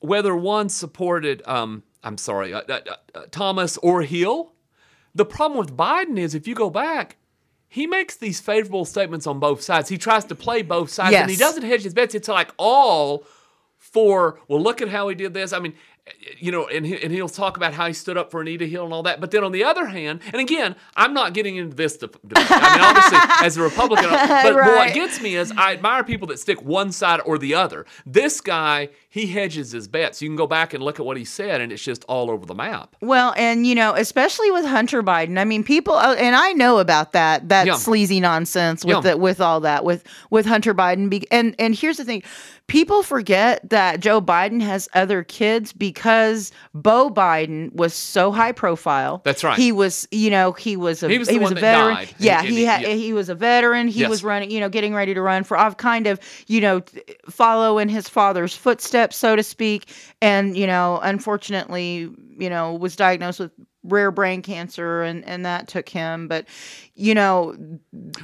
whether 0.00 0.34
one 0.34 0.68
supported, 0.68 1.42
um, 1.46 1.84
I'm 2.06 2.18
sorry, 2.18 2.54
uh, 2.54 2.62
uh, 2.68 2.80
uh, 3.14 3.22
Thomas 3.30 3.76
or 3.78 4.02
Hill, 4.02 4.52
the 5.14 5.24
problem 5.24 5.58
with 5.58 5.76
Biden 5.76 6.18
is 6.18 6.34
if 6.34 6.46
you 6.46 6.54
go 6.54 6.70
back. 6.70 7.16
He 7.68 7.86
makes 7.86 8.16
these 8.16 8.40
favorable 8.40 8.84
statements 8.84 9.26
on 9.26 9.40
both 9.40 9.60
sides. 9.60 9.88
He 9.88 9.98
tries 9.98 10.24
to 10.26 10.36
play 10.36 10.62
both 10.62 10.88
sides, 10.88 11.12
and 11.22 11.30
he 11.30 11.36
doesn't 11.36 11.64
hedge 11.64 11.82
his 11.82 11.92
bets. 11.92 12.14
It's 12.14 12.28
like 12.28 12.52
all 12.58 13.26
for 13.78 14.40
well 14.48 14.60
look 14.60 14.82
at 14.82 14.88
how 14.88 15.08
he 15.08 15.14
did 15.14 15.32
this 15.32 15.52
i 15.52 15.58
mean 15.58 15.72
you 16.38 16.52
know 16.52 16.66
and, 16.68 16.86
he, 16.86 17.02
and 17.02 17.12
he'll 17.12 17.28
talk 17.28 17.56
about 17.56 17.74
how 17.74 17.86
he 17.86 17.92
stood 17.92 18.16
up 18.16 18.30
for 18.30 18.40
anita 18.40 18.66
hill 18.66 18.84
and 18.84 18.92
all 18.92 19.02
that 19.02 19.20
but 19.20 19.30
then 19.30 19.42
on 19.42 19.52
the 19.52 19.64
other 19.64 19.86
hand 19.86 20.20
and 20.32 20.36
again 20.40 20.76
i'm 20.96 21.12
not 21.12 21.34
getting 21.34 21.56
into 21.56 21.74
this 21.74 21.96
debate 21.96 22.20
i 22.36 22.76
mean 22.76 22.84
obviously 22.84 23.18
as 23.46 23.56
a 23.56 23.62
republican 23.62 24.08
but, 24.10 24.42
but 24.42 24.54
what 24.54 24.94
gets 24.94 25.20
me 25.20 25.34
is 25.36 25.52
i 25.56 25.72
admire 25.72 26.04
people 26.04 26.26
that 26.28 26.38
stick 26.38 26.62
one 26.62 26.92
side 26.92 27.20
or 27.26 27.38
the 27.38 27.54
other 27.54 27.84
this 28.04 28.40
guy 28.40 28.88
he 29.08 29.26
hedges 29.26 29.72
his 29.72 29.88
bets 29.88 30.20
you 30.22 30.28
can 30.28 30.36
go 30.36 30.46
back 30.46 30.74
and 30.74 30.82
look 30.82 31.00
at 31.00 31.06
what 31.06 31.16
he 31.16 31.24
said 31.24 31.60
and 31.60 31.72
it's 31.72 31.82
just 31.82 32.04
all 32.04 32.30
over 32.30 32.44
the 32.46 32.54
map 32.54 32.94
Well, 33.00 33.32
and 33.36 33.66
you 33.66 33.74
know, 33.74 33.94
especially 33.94 34.50
with 34.50 34.64
Hunter 34.66 35.02
Biden. 35.02 35.38
I 35.38 35.44
mean, 35.44 35.64
people, 35.64 35.94
uh, 35.94 36.14
and 36.16 36.36
I 36.36 36.52
know 36.52 36.78
about 36.78 37.12
that 37.12 37.48
that 37.48 37.66
Yeah. 37.66 37.74
sleazy 37.76 38.20
nonsense 38.20 38.84
with 38.84 39.02
the, 39.04 39.16
with 39.16 39.40
all 39.40 39.60
that 39.60 39.84
with 39.84 40.04
with 40.30 40.44
Hunter 40.44 40.74
Biden. 40.74 41.24
And 41.30 41.54
and 41.58 41.74
here's 41.74 41.96
the 41.96 42.04
thing, 42.04 42.22
people 42.66 43.02
forget 43.02 43.68
that 43.70 44.00
Joe 44.00 44.20
Biden 44.20 44.60
has 44.60 44.88
other 44.94 45.22
kids 45.22 45.72
because 45.72 45.95
Beau 46.74 47.10
Biden 47.10 47.72
was 47.74 47.94
so 47.94 48.30
high 48.32 48.52
profile. 48.52 49.20
That's 49.24 49.42
right. 49.42 49.58
He 49.58 49.72
was, 49.72 50.06
you 50.10 50.30
know, 50.30 50.52
he 50.52 50.76
was 50.76 51.02
a 51.02 51.08
He 51.08 51.18
was 51.18 51.28
the 51.28 51.38
was 51.38 51.52
a 51.52 51.54
veteran. 51.56 52.08
Yeah, 52.18 52.42
he 52.42 52.64
and 52.64 52.68
had 52.70 52.80
he- 52.82 52.86
yeah. 52.88 52.94
he 52.94 53.12
was 53.12 53.28
a 53.28 53.34
veteran. 53.34 53.88
He 53.88 54.00
Yes. 54.00 54.10
was 54.10 54.22
running, 54.24 54.50
you 54.50 54.60
know, 54.60 54.68
getting 54.68 54.94
ready 54.94 55.14
to 55.14 55.20
run 55.22 55.44
for. 55.44 55.56
I've 55.56 55.76
kind 55.76 56.06
of, 56.06 56.20
you 56.46 56.60
know, 56.60 56.82
follow 57.28 57.78
in 57.78 57.88
his 57.88 58.08
father's 58.08 58.54
footsteps, 58.54 59.16
so 59.16 59.36
to 59.36 59.42
speak. 59.42 59.92
And 60.22 60.56
you 60.56 60.66
know, 60.66 61.00
unfortunately, 61.02 62.10
you 62.38 62.50
know, 62.50 62.74
was 62.74 62.96
diagnosed 62.96 63.40
with 63.40 63.50
rare 63.86 64.10
brain 64.10 64.42
cancer 64.42 65.02
and 65.02 65.24
and 65.24 65.44
that 65.46 65.68
took 65.68 65.88
him 65.88 66.28
but 66.28 66.44
you 66.94 67.14
know 67.14 67.54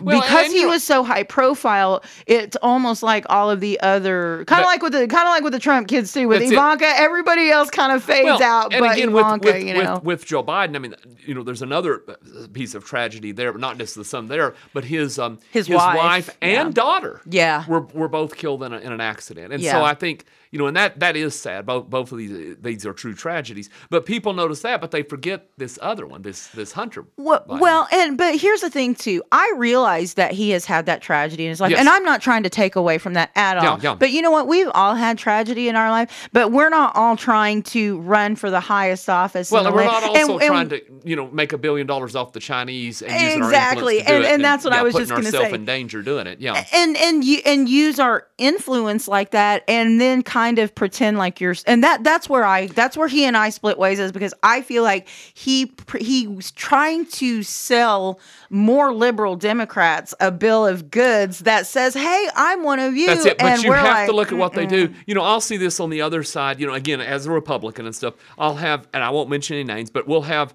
Well, 0.01 0.21
because 0.21 0.51
he 0.53 0.65
was 0.67 0.83
so 0.83 1.03
high 1.05 1.23
profile 1.23 2.03
it's 2.27 2.57
almost 2.63 3.03
like 3.03 3.25
all 3.29 3.51
of 3.51 3.61
the 3.61 3.79
other 3.81 4.45
kind 4.47 4.61
of 4.61 4.67
like 4.67 4.83
with 4.83 4.93
the 4.93 5.07
kind 5.09 5.27
of 5.27 5.31
like 5.31 5.43
with 5.45 5.53
the 5.53 5.59
Trump 5.59 5.89
kids 5.89 6.13
too 6.13 6.29
with 6.29 6.41
That's 6.41 6.51
it. 6.51 6.55
Ivanka 6.55 6.87
everybody 6.97 7.51
else 7.51 7.71
kind 7.71 7.93
of 7.93 8.03
fades 8.03 8.25
Well, 8.25 8.43
out 8.43 8.73
and 8.73 8.81
but 8.81 8.97
again, 8.97 9.11
Ivanka 9.11 9.47
with, 9.47 9.55
with, 9.57 9.65
you 9.65 9.75
know 9.83 9.95
with, 9.97 10.05
with 10.05 10.27
Joe 10.27 10.43
Biden, 10.43 10.77
I 10.77 10.79
mean, 10.79 10.95
you 11.27 11.35
know, 11.35 11.43
there's 11.43 11.63
another 11.63 12.03
uh, 12.09 12.15
piece 12.53 12.75
of 12.75 12.85
tragedy 12.85 13.33
there, 13.33 13.53
but 13.53 13.61
not 13.61 13.79
just 13.79 13.95
the 13.95 14.05
son 14.05 14.27
there, 14.29 14.55
but 14.73 14.85
his 14.85 15.19
um 15.19 15.39
His 15.51 15.69
wife, 15.69 16.31
and 16.41 16.69
yeah. 16.69 16.73
daughter, 16.73 17.21
Yeah. 17.29 17.65
were 17.69 17.81
were 17.83 18.09
both 18.09 18.37
killed 18.37 18.63
in, 18.63 18.73
a, 18.73 18.79
in 18.79 18.93
an 18.93 19.01
accident, 19.01 19.53
and 19.53 19.63
Yeah. 19.63 19.73
so 19.73 19.85
I 19.85 19.95
think 19.95 20.25
you 20.51 20.59
know, 20.59 20.67
and 20.67 20.77
that 20.77 21.01
that 21.01 21.17
is 21.17 21.35
sad. 21.39 21.65
Both 21.67 21.89
both 21.89 22.13
of 22.13 22.19
these 22.19 22.57
these 22.61 22.85
are 22.87 22.93
true 22.93 23.15
tragedies, 23.15 23.71
but 23.91 24.05
people 24.07 24.33
notice 24.35 24.61
that, 24.63 24.81
but 24.81 24.91
they 24.91 25.03
forget 25.03 25.49
this 25.59 25.79
other 25.83 26.07
one, 26.07 26.23
this 26.23 26.49
this 26.49 26.73
Hunter. 26.73 27.05
Well, 27.17 27.45
well, 27.47 27.87
and 27.93 28.17
but 28.17 28.37
here's 28.37 28.63
the 28.63 28.71
thing 28.71 28.95
too. 28.95 29.23
I 29.31 29.53
realize 29.57 30.15
that 30.15 30.33
he 30.33 30.51
has 30.51 30.65
had 30.65 30.87
that 30.87 31.03
tragedy 31.03 31.45
in 31.45 31.51
his 31.51 31.61
life, 31.61 31.71
Yes. 31.71 31.81
and 31.81 31.89
I'm 31.89 32.05
not 32.05 32.23
trying 32.23 32.43
to 32.45 32.51
take 32.51 32.75
away 32.75 32.99
from 32.99 33.15
that 33.15 33.31
at 33.37 33.59
all. 33.59 33.65
Yeah, 33.79 33.91
yeah. 33.91 33.95
But 33.95 34.11
you 34.11 34.23
know 34.23 34.31
what? 34.31 34.49
We've 34.49 34.71
all 34.75 34.95
had 34.95 35.19
tragedy 35.19 35.69
in 35.69 35.77
our 35.77 35.91
life, 35.91 36.29
but 36.33 36.51
we're 36.53 36.71
not 36.71 36.97
all 36.97 37.17
trying 37.17 37.63
to 37.65 37.99
run 38.01 38.35
for 38.37 38.51
the 38.51 38.61
highest 38.61 39.09
office. 39.11 39.51
Well, 39.51 39.67
and 39.67 39.75
we're 39.75 39.83
land. 39.85 39.93
not 39.93 40.05
also 40.05 40.33
And- 40.35 40.43
and- 40.43 40.49
trying 40.51 40.69
to, 40.71 40.81
you 41.05 41.17
know, 41.17 41.29
make 41.31 41.53
a 41.53 41.59
billion 41.59 41.87
dollars 41.87 42.17
off 42.17 42.33
the 42.33 42.41
Chinese 42.41 43.03
and 43.03 43.13
using 43.13 43.39
Exactly, 43.43 43.95
our 43.97 44.01
influence 44.01 44.07
to 44.07 44.09
do 44.09 44.15
and- 44.17 44.25
it, 44.25 44.31
and 44.35 44.45
that's 44.45 44.65
what 44.65 44.73
I 44.73 44.83
was 44.83 44.95
just 44.95 45.11
gonna 45.11 45.25
ourselves 45.27 45.49
say. 45.51 45.55
in 45.55 45.65
danger 45.65 46.03
doing 46.03 46.27
it. 46.27 46.41
Yeah, 46.41 46.65
and 46.73 46.97
and 46.97 47.23
you 47.25 47.41
and 47.45 47.69
use 47.69 47.99
our 48.01 48.27
influence 48.39 49.07
like 49.07 49.31
that 49.33 49.65
and 49.69 50.01
then 50.01 50.23
kind 50.23 50.59
of 50.59 50.75
pretend 50.75 51.19
like 51.19 51.41
you're 51.41 51.55
and 51.67 51.85
that 51.85 52.03
that's 52.03 52.29
where 52.29 52.45
I 52.45 52.67
that's 52.69 52.97
where 52.97 53.07
he 53.09 53.25
and 53.25 53.37
I 53.37 53.51
split 53.51 53.79
ways 53.79 53.99
is 54.01 54.13
because 54.13 54.33
I 54.43 54.63
feel 54.63 54.83
like 54.83 55.09
he 55.35 55.42
pr- 55.67 55.99
he 55.99 56.27
was 56.27 56.51
trying 56.51 57.07
to 57.07 57.43
sell 57.43 58.19
more 58.51 58.93
liberal 58.93 59.37
Democrats 59.37 60.15
a 60.21 60.31
bill 60.31 60.67
of 60.67 60.91
goods 60.91 61.41
that 61.41 61.67
says 61.67 61.95
hey 61.95 62.29
I'm 62.35 62.63
one 62.63 62.79
of 62.79 62.95
you 62.97 63.07
That's 63.07 63.27
it. 63.27 63.39
But 63.39 63.47
and 63.47 63.63
you 63.63 63.73
have 63.73 63.85
like, 63.85 64.09
to 64.09 64.15
look 64.15 64.33
at 64.33 64.39
what 64.39 64.53
they 64.55 64.67
do. 64.67 64.93
You 65.07 65.15
know, 65.15 65.23
I'll 65.23 65.41
see 65.41 65.57
this 65.57 65.81
on 65.81 65.91
the 65.91 66.03
other 66.03 66.23
side. 66.23 66.61
You 66.61 66.67
know, 66.67 66.75
again, 66.75 67.01
as 67.01 67.27
a 67.27 67.31
Republican 67.31 67.87
and 67.87 67.95
stuff, 67.95 68.15
I'll 68.39 68.57
have, 68.57 68.87
and 68.93 69.03
I 69.03 69.11
won't 69.11 69.29
mention 69.31 69.57
any 69.57 69.65
names, 69.65 69.91
but 69.91 70.07
we'll 70.07 70.23
have. 70.23 70.55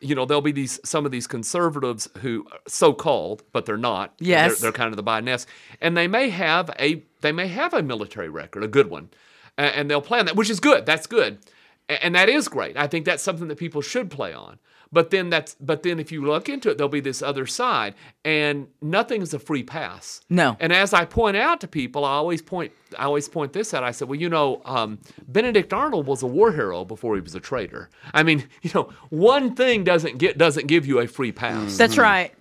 You 0.00 0.14
know, 0.14 0.26
there'll 0.26 0.42
be 0.42 0.52
these 0.52 0.78
some 0.84 1.06
of 1.06 1.10
these 1.12 1.26
conservatives 1.26 2.08
who 2.18 2.46
so 2.66 2.92
called, 2.92 3.42
but 3.52 3.64
they're 3.64 3.76
not. 3.78 4.12
Yes. 4.20 4.60
they're, 4.60 4.70
they're 4.70 4.72
kind 4.76 4.92
of 4.92 4.96
the 4.96 5.02
Biden-esque, 5.02 5.48
and 5.80 5.96
they 5.96 6.06
may 6.06 6.28
have 6.28 6.70
a 6.78 7.02
they 7.22 7.32
may 7.32 7.48
have 7.48 7.72
a 7.72 7.82
military 7.82 8.28
record, 8.28 8.62
a 8.62 8.68
good 8.68 8.90
one, 8.90 9.08
a- 9.56 9.62
and 9.76 9.90
they'll 9.90 10.02
play 10.02 10.18
on 10.18 10.26
that, 10.26 10.36
which 10.36 10.50
is 10.50 10.60
good. 10.60 10.84
That's 10.84 11.06
good, 11.06 11.38
and 11.88 12.14
that 12.14 12.28
is 12.28 12.48
great. 12.48 12.76
I 12.76 12.86
think 12.86 13.04
that's 13.04 13.22
something 13.22 13.48
that 13.48 13.58
people 13.58 13.80
should 13.82 14.10
play 14.10 14.32
on. 14.32 14.58
But 14.90 15.10
then 15.10 15.28
that's 15.28 15.54
but 15.60 15.82
then 15.82 16.00
if 16.00 16.10
you 16.10 16.24
look 16.24 16.48
into 16.48 16.70
it, 16.70 16.78
there'll 16.78 16.88
be 16.88 17.00
this 17.00 17.20
other 17.20 17.46
side, 17.46 17.94
and 18.24 18.68
nothing 18.80 19.20
is 19.20 19.34
a 19.34 19.38
free 19.38 19.62
pass. 19.62 20.22
No. 20.30 20.56
And 20.60 20.72
as 20.72 20.94
I 20.94 21.04
point 21.04 21.36
out 21.36 21.60
to 21.60 21.68
people, 21.68 22.04
I 22.04 22.12
always 22.12 22.40
point 22.40 22.72
I 22.98 23.04
always 23.04 23.28
point 23.28 23.52
this 23.52 23.74
out. 23.74 23.84
I 23.84 23.90
said, 23.90 24.08
well, 24.08 24.18
you 24.18 24.30
know, 24.30 24.62
um, 24.64 24.98
Benedict 25.26 25.72
Arnold 25.72 26.06
was 26.06 26.22
a 26.22 26.26
war 26.26 26.52
hero 26.52 26.84
before 26.84 27.16
he 27.16 27.20
was 27.20 27.34
a 27.34 27.40
traitor. 27.40 27.90
I 28.14 28.22
mean, 28.22 28.48
you 28.62 28.70
know, 28.74 28.90
one 29.10 29.54
thing 29.54 29.84
doesn't 29.84 30.18
get 30.18 30.38
doesn't 30.38 30.68
give 30.68 30.86
you 30.86 31.00
a 31.00 31.06
free 31.06 31.32
pass. 31.32 31.76
That's 31.76 31.98
right. 31.98 32.32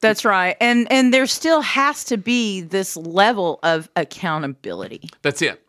That's 0.00 0.24
right. 0.24 0.56
And 0.60 0.90
and 0.90 1.12
there 1.12 1.26
still 1.26 1.60
has 1.60 2.04
to 2.04 2.16
be 2.16 2.62
this 2.62 2.96
level 2.96 3.58
of 3.62 3.90
accountability. 3.96 5.10
That's 5.20 5.42
it. 5.42 5.62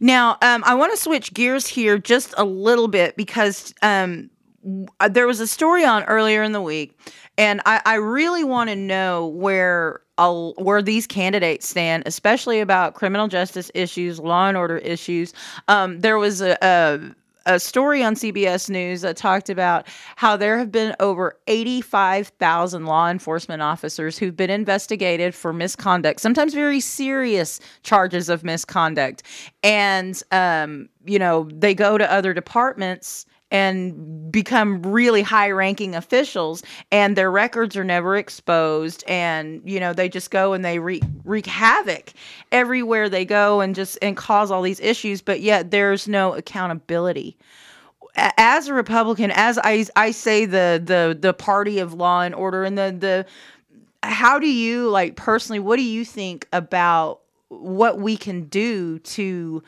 Now, 0.00 0.38
um, 0.42 0.62
I 0.64 0.74
want 0.74 0.92
to 0.92 0.98
switch 0.98 1.32
gears 1.34 1.66
here 1.66 1.98
just 1.98 2.34
a 2.36 2.44
little 2.44 2.88
bit 2.88 3.16
because 3.16 3.74
um, 3.82 4.30
there 5.10 5.26
was 5.26 5.40
a 5.40 5.46
story 5.46 5.84
on 5.84 6.04
earlier 6.04 6.42
in 6.42 6.52
the 6.52 6.62
week, 6.62 6.98
and 7.36 7.60
I, 7.66 7.80
I 7.84 7.94
really 7.94 8.44
want 8.44 8.70
to 8.70 8.76
know 8.76 9.26
where 9.26 10.00
uh, 10.18 10.50
where 10.56 10.80
these 10.80 11.06
candidates 11.06 11.68
stand, 11.68 12.04
especially 12.06 12.60
about 12.60 12.94
criminal 12.94 13.28
justice 13.28 13.70
issues, 13.74 14.20
law 14.20 14.48
and 14.48 14.56
order 14.56 14.78
issues. 14.78 15.34
Um, 15.68 16.00
there 16.00 16.18
was 16.18 16.40
a, 16.40 16.56
a 16.62 17.00
a 17.46 17.60
story 17.60 18.02
on 18.02 18.14
CBS 18.14 18.70
News 18.70 19.02
that 19.02 19.16
talked 19.16 19.50
about 19.50 19.86
how 20.16 20.36
there 20.36 20.58
have 20.58 20.72
been 20.72 20.94
over 21.00 21.38
85,000 21.46 22.86
law 22.86 23.10
enforcement 23.10 23.62
officers 23.62 24.18
who've 24.18 24.36
been 24.36 24.50
investigated 24.50 25.34
for 25.34 25.52
misconduct, 25.52 26.20
sometimes 26.20 26.54
very 26.54 26.80
serious 26.80 27.60
charges 27.82 28.28
of 28.28 28.44
misconduct. 28.44 29.22
And, 29.62 30.20
um, 30.32 30.88
you 31.04 31.18
know, 31.18 31.48
they 31.52 31.74
go 31.74 31.98
to 31.98 32.10
other 32.10 32.32
departments 32.32 33.26
and 33.50 34.32
become 34.32 34.82
really 34.82 35.22
high 35.22 35.50
ranking 35.50 35.94
officials 35.94 36.62
and 36.90 37.16
their 37.16 37.30
records 37.30 37.76
are 37.76 37.84
never 37.84 38.16
exposed 38.16 39.04
and 39.06 39.62
you 39.64 39.78
know 39.78 39.92
they 39.92 40.08
just 40.08 40.30
go 40.30 40.52
and 40.52 40.64
they 40.64 40.78
wreak, 40.78 41.02
wreak 41.24 41.46
havoc 41.46 42.12
everywhere 42.50 43.08
they 43.08 43.24
go 43.24 43.60
and 43.60 43.74
just 43.74 43.98
and 44.02 44.16
cause 44.16 44.50
all 44.50 44.62
these 44.62 44.80
issues 44.80 45.22
but 45.22 45.40
yet 45.40 45.70
there's 45.70 46.08
no 46.08 46.34
accountability. 46.34 47.36
As 48.16 48.68
a 48.68 48.74
republican 48.74 49.32
as 49.32 49.58
i 49.64 49.84
i 49.96 50.12
say 50.12 50.46
the 50.46 50.80
the 50.84 51.18
the 51.20 51.34
party 51.34 51.80
of 51.80 51.94
law 51.94 52.20
and 52.22 52.32
order 52.32 52.62
and 52.62 52.78
the 52.78 52.94
the 52.96 53.26
how 54.08 54.38
do 54.38 54.46
you 54.46 54.88
like 54.88 55.16
personally 55.16 55.58
what 55.58 55.76
do 55.76 55.82
you 55.82 56.04
think 56.04 56.46
about 56.52 57.20
what 57.48 57.98
we 57.98 58.16
can 58.16 58.44
do 58.44 58.98
to 59.00 59.62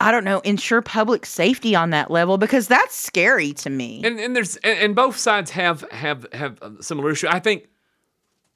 I 0.00 0.10
don't 0.10 0.24
know, 0.24 0.40
ensure 0.40 0.82
public 0.82 1.24
safety 1.24 1.74
on 1.74 1.90
that 1.90 2.10
level 2.10 2.36
because 2.36 2.66
that's 2.66 2.94
scary 2.94 3.52
to 3.54 3.70
me. 3.70 4.02
And 4.04 4.18
and 4.18 4.34
there's 4.34 4.56
and, 4.56 4.78
and 4.78 4.94
both 4.94 5.16
sides 5.16 5.50
have 5.52 5.84
have 5.90 6.26
have 6.32 6.60
a 6.62 6.82
similar 6.82 7.10
issue. 7.10 7.28
I 7.28 7.38
think 7.38 7.68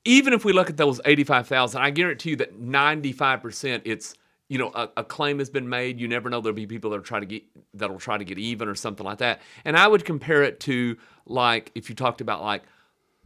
even 0.05 0.33
if 0.33 0.45
we 0.45 0.53
look 0.53 0.69
at 0.69 0.77
those 0.77 1.01
eighty 1.05 1.25
five 1.25 1.47
thousand, 1.47 1.81
I 1.81 1.91
guarantee 1.91 2.31
you 2.31 2.37
that 2.37 2.59
ninety 2.59 3.13
five 3.13 3.41
percent 3.41 3.85
it's 3.87 4.15
you 4.49 4.59
know 4.59 4.73
a, 4.75 4.89
a 4.99 5.05
claim 5.05 5.39
has 5.39 5.49
been 5.49 5.69
made. 5.69 6.01
You 6.01 6.09
never 6.09 6.29
know 6.29 6.41
there'll 6.41 6.57
be 6.57 6.67
people 6.67 6.91
that 6.91 6.97
are 6.97 7.03
trying 7.03 7.23
to 7.23 7.27
get 7.27 7.45
that'll 7.75 7.99
try 7.99 8.19
to 8.19 8.25
get 8.25 8.39
even 8.39 8.69
or 8.69 8.75
something 8.75 9.07
like 9.07 9.19
that. 9.19 9.41
And 9.65 9.77
I 9.77 9.87
would 9.87 10.05
compare 10.05 10.43
it 10.43 10.61
to 10.61 10.97
like 11.25 11.71
if 11.75 11.89
you 11.89 11.95
talked 11.95 12.21
about 12.21 12.43
like 12.43 12.63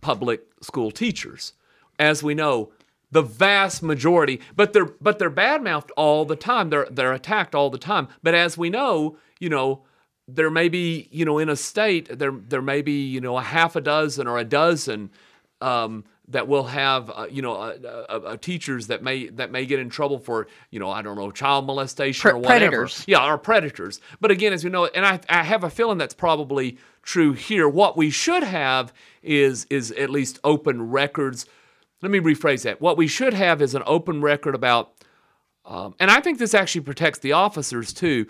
public 0.01 0.43
school 0.61 0.91
teachers, 0.91 1.55
as 1.99 2.23
we 2.23 2.35
know. 2.35 2.73
The 3.13 3.23
vast 3.23 3.83
majority, 3.83 4.41
but 4.57 4.73
they're 4.73 4.87
but 5.01 5.19
they're 5.19 5.31
badmouthed 5.31 5.91
all 5.97 6.25
the 6.25 6.35
time. 6.37 6.71
They're 6.71 6.89
they're 6.91 7.13
attacked 7.13 7.55
all 7.55 7.71
the 7.71 7.79
time. 7.79 8.09
But 8.23 8.35
as 8.35 8.59
we 8.59 8.71
know, 8.71 9.19
you 9.39 9.51
know, 9.51 9.85
there 10.27 10.51
may 10.51 10.69
be, 10.71 11.09
you 11.13 11.25
know, 11.27 11.39
in 11.39 11.49
a 11.51 11.57
state, 11.57 12.19
there 12.19 12.33
there 12.33 12.63
may 12.63 12.81
be, 12.83 13.07
you 13.07 13.21
know, 13.21 13.37
a 13.39 13.43
half 13.43 13.77
a 13.77 13.81
dozen 13.83 14.27
or 14.27 14.39
a 14.39 14.45
dozen 14.45 15.11
um, 15.61 16.05
that 16.29 16.49
will 16.49 16.65
have, 16.65 17.11
uh, 17.11 17.27
you 17.31 17.43
know, 17.43 17.55
uh, 17.55 17.77
uh, 17.85 18.13
uh, 18.13 18.37
teachers 18.39 18.87
that 18.87 19.03
may 19.03 19.29
that 19.29 19.51
may 19.53 19.67
get 19.67 19.79
in 19.79 19.91
trouble 19.91 20.19
for, 20.19 20.47
you 20.71 20.81
know, 20.81 20.91
I 20.91 21.03
don't 21.03 21.17
know, 21.17 21.31
child 21.31 21.67
molestation 21.67 22.23
Pre- 22.23 22.31
or 22.33 22.39
whatever. 22.39 22.59
predators. 22.59 23.05
Yeah, 23.07 23.27
or 23.31 23.37
predators. 23.37 24.01
But 24.21 24.31
again, 24.31 24.55
as 24.55 24.65
we 24.65 24.71
know, 24.71 24.87
and 24.87 25.05
I, 25.05 25.21
I 25.29 25.43
have 25.43 25.65
a 25.65 25.71
feeling 25.71 25.99
that's 25.99 26.15
probably 26.15 26.79
true 27.03 27.33
here. 27.33 27.69
What 27.69 27.97
we 27.97 28.09
should 28.09 28.43
have 28.43 28.93
is 29.23 29.67
is 29.69 29.91
at 29.93 30.09
least 30.09 30.39
open 30.45 30.91
records. 30.91 31.45
Let 32.03 32.11
me 32.11 32.19
rephrase 32.19 32.63
that. 32.65 32.81
What 32.81 32.97
we 32.97 33.07
should 33.07 33.33
have 33.33 33.63
is 33.63 33.75
an 33.75 33.83
open 33.87 34.21
record 34.21 34.55
about 34.55 34.93
um, 35.65 35.95
and 36.01 36.11
I 36.11 36.21
think 36.21 36.39
this 36.39 36.55
actually 36.55 36.81
protects 36.83 37.21
the 37.21 37.33
officers 37.33 37.93
too. 37.93 38.27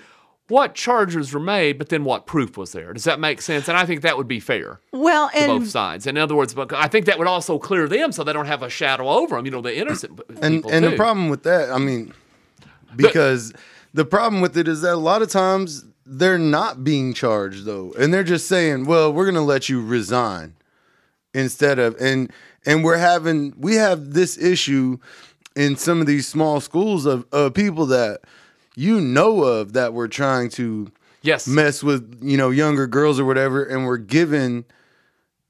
What 0.48 0.74
charges 0.74 1.32
were 1.32 1.40
made, 1.40 1.78
but 1.78 1.88
then 1.88 2.04
what 2.04 2.26
proof 2.26 2.58
was 2.58 2.72
there? 2.72 2.92
Does 2.92 3.04
that 3.04 3.18
make 3.18 3.40
sense? 3.40 3.68
And 3.68 3.78
I 3.78 3.86
think 3.86 4.02
that 4.02 4.18
would 4.18 4.28
be 4.28 4.40
fair 4.40 4.80
well, 4.92 5.30
to 5.30 5.46
both 5.46 5.68
sides. 5.68 6.06
In 6.06 6.18
other 6.18 6.34
words, 6.34 6.54
I 6.58 6.88
think 6.88 7.06
that 7.06 7.18
would 7.18 7.28
also 7.28 7.58
clear 7.58 7.88
them 7.88 8.12
so 8.12 8.22
they 8.22 8.32
don't 8.32 8.46
have 8.46 8.62
a 8.62 8.68
shadow 8.68 9.08
over 9.08 9.36
them. 9.36 9.46
You 9.46 9.52
know, 9.52 9.62
the 9.62 9.74
innocent 9.74 10.20
and 10.28 10.56
people 10.56 10.70
and 10.70 10.84
too. 10.84 10.90
the 10.90 10.96
problem 10.96 11.30
with 11.30 11.44
that, 11.44 11.70
I 11.70 11.78
mean, 11.78 12.12
because 12.96 13.54
the 13.94 14.04
problem 14.04 14.42
with 14.42 14.58
it 14.58 14.68
is 14.68 14.82
that 14.82 14.94
a 14.94 14.96
lot 14.96 15.22
of 15.22 15.30
times 15.30 15.86
they're 16.04 16.38
not 16.38 16.84
being 16.84 17.14
charged 17.14 17.64
though, 17.64 17.94
and 17.98 18.12
they're 18.12 18.24
just 18.24 18.46
saying, 18.46 18.84
"Well, 18.84 19.12
we're 19.12 19.24
going 19.24 19.36
to 19.36 19.40
let 19.40 19.68
you 19.68 19.80
resign," 19.80 20.54
instead 21.34 21.78
of 21.78 21.96
and 22.00 22.30
and 22.66 22.84
we're 22.84 22.98
having 22.98 23.54
we 23.56 23.76
have 23.76 24.12
this 24.12 24.38
issue 24.38 24.98
in 25.54 25.76
some 25.76 26.00
of 26.00 26.06
these 26.06 26.26
small 26.26 26.60
schools 26.60 27.06
of, 27.06 27.26
of 27.32 27.54
people 27.54 27.86
that 27.86 28.20
you 28.74 29.00
know 29.00 29.42
of 29.42 29.72
that 29.74 29.92
were 29.92 30.08
trying 30.08 30.48
to 30.48 30.90
yes, 31.22 31.46
mess 31.46 31.82
with 31.82 32.18
you 32.22 32.36
know 32.36 32.50
younger 32.50 32.86
girls 32.86 33.18
or 33.18 33.24
whatever, 33.24 33.64
and 33.64 33.86
were 33.86 33.98
given 33.98 34.64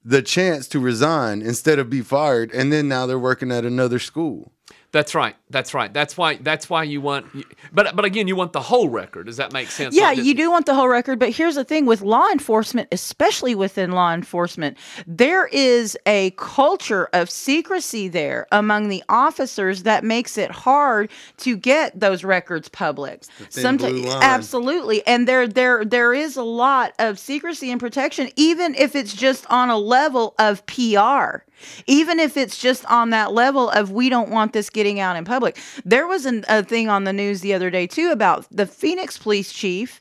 the 0.05 0.23
chance 0.23 0.67
to 0.69 0.81
resign 0.81 1.43
instead 1.43 1.79
of 1.79 1.89
be 1.89 2.01
fired, 2.01 2.53
and 2.53 2.73
then 2.73 2.89
now 2.89 3.07
they're 3.07 3.19
working 3.19 3.53
at 3.53 3.65
another 3.65 3.99
school. 3.99 4.53
That's 4.93 5.15
right. 5.15 5.35
That's 5.49 5.73
right. 5.73 5.93
That's 5.93 6.17
why. 6.19 6.37
That's 6.37 6.69
why 6.69 6.85
you 6.85 7.01
want. 7.01 7.27
But 7.73 7.97
but 7.97 8.05
again, 8.05 8.29
you 8.29 8.37
want 8.37 8.53
the 8.53 8.61
whole 8.61 8.91
record. 8.91 9.25
Does 9.27 9.39
that 9.39 9.51
make 9.53 9.69
sense? 9.71 9.95
Yeah, 9.95 10.09
Not 10.09 10.17
just- 10.17 10.27
you 10.27 10.35
do 10.35 10.51
want 10.51 10.67
the 10.67 10.75
whole 10.75 10.89
record, 10.89 11.19
but 11.19 11.31
here's 11.31 11.55
the 11.55 11.65
thing 11.65 11.87
with 11.87 12.03
law 12.03 12.29
enforcement, 12.31 12.89
especially 12.93 13.55
within 13.55 13.93
law 13.93 14.13
enforcement, 14.13 14.77
there 15.07 15.47
is 15.47 15.97
a 16.05 16.31
culture 16.37 17.09
of 17.15 17.31
secrecy 17.31 18.09
there 18.09 18.47
among 18.53 18.89
the 18.89 19.03
officers 19.09 19.85
that 19.85 20.05
makes 20.05 20.37
it 20.37 20.51
hard 20.51 21.11
to 21.39 21.57
get 21.57 21.99
those 21.99 22.23
records 22.23 22.69
public. 22.69 23.23
thin 23.25 23.79
blue 23.79 24.03
line. 24.03 24.23
absolutely, 24.23 25.07
and 25.07 25.27
there 25.27 25.49
there 25.49 25.87
there 25.87 26.13
is 26.13 26.37
a 26.37 26.43
lot 26.43 26.93
of 26.99 27.19
secrecy 27.19 27.71
and 27.71 27.81
protection, 27.81 28.29
even 28.37 28.75
if 28.75 28.95
it's 28.95 29.15
just 29.15 29.47
on 29.51 29.71
a 29.71 29.79
level 29.79 30.35
of 30.39 30.65
PR. 30.67 31.45
Even 31.87 32.19
if 32.19 32.37
it's 32.37 32.59
just 32.59 32.85
on 32.87 33.11
that 33.11 33.33
level 33.33 33.71
of 33.71 33.93
we 33.93 34.09
don't 34.09 34.31
want 34.31 34.53
this 34.53 34.69
getting 34.69 34.82
out 35.01 35.17
in 35.17 35.25
public. 35.25 35.59
There 35.85 36.07
was 36.07 36.27
an, 36.27 36.45
a 36.49 36.63
thing 36.63 36.89
on 36.89 37.05
the 37.05 37.13
news 37.13 37.41
the 37.41 37.55
other 37.55 37.71
day 37.71 37.87
too 37.87 38.11
about 38.11 38.47
the 38.51 38.67
Phoenix 38.67 39.19
police 39.19 39.53
chief 39.53 40.01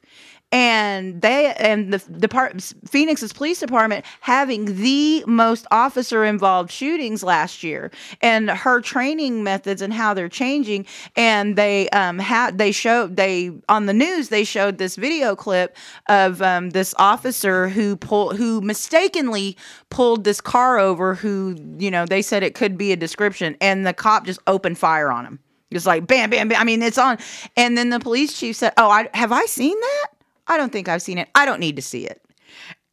and 0.51 1.21
they 1.21 1.53
and 1.53 1.93
the 1.93 1.99
depart 2.19 2.61
Phoenix's 2.85 3.31
police 3.31 3.59
department 3.59 4.05
having 4.19 4.81
the 4.81 5.23
most 5.25 5.65
officer 5.71 6.25
involved 6.25 6.71
shootings 6.71 7.23
last 7.23 7.63
year 7.63 7.91
and 8.21 8.49
her 8.49 8.81
training 8.81 9.43
methods 9.43 9.81
and 9.81 9.93
how 9.93 10.13
they're 10.13 10.29
changing. 10.29 10.85
And 11.15 11.55
they 11.55 11.89
um 11.89 12.19
had 12.19 12.57
they 12.57 12.71
showed 12.71 13.15
they 13.15 13.51
on 13.69 13.85
the 13.85 13.93
news 13.93 14.29
they 14.29 14.43
showed 14.43 14.77
this 14.77 14.95
video 14.95 15.35
clip 15.35 15.75
of 16.07 16.41
um, 16.41 16.71
this 16.71 16.93
officer 16.97 17.69
who 17.69 17.95
pulled 17.95 18.35
who 18.35 18.61
mistakenly 18.61 19.57
pulled 19.89 20.23
this 20.23 20.41
car 20.41 20.77
over 20.77 21.15
who 21.15 21.55
you 21.77 21.89
know 21.89 22.05
they 22.05 22.21
said 22.21 22.43
it 22.43 22.55
could 22.55 22.77
be 22.77 22.91
a 22.91 22.97
description. 22.97 23.55
And 23.61 23.85
the 23.85 23.93
cop 23.93 24.25
just 24.25 24.39
opened 24.47 24.77
fire 24.77 25.11
on 25.11 25.25
him. 25.25 25.39
Just 25.71 25.85
like 25.85 26.05
bam 26.07 26.29
bam 26.29 26.49
bam. 26.49 26.59
I 26.59 26.65
mean 26.65 26.81
it's 26.81 26.97
on. 26.97 27.17
And 27.55 27.77
then 27.77 27.89
the 27.89 27.99
police 27.99 28.37
chief 28.37 28.57
said 28.57 28.73
oh 28.75 28.89
I 28.89 29.09
have 29.13 29.31
I 29.31 29.45
seen 29.45 29.79
that 29.79 30.07
I 30.51 30.57
don't 30.57 30.71
think 30.71 30.89
I've 30.89 31.01
seen 31.01 31.17
it. 31.17 31.29
I 31.33 31.45
don't 31.45 31.59
need 31.59 31.77
to 31.77 31.81
see 31.81 32.05
it. 32.05 32.21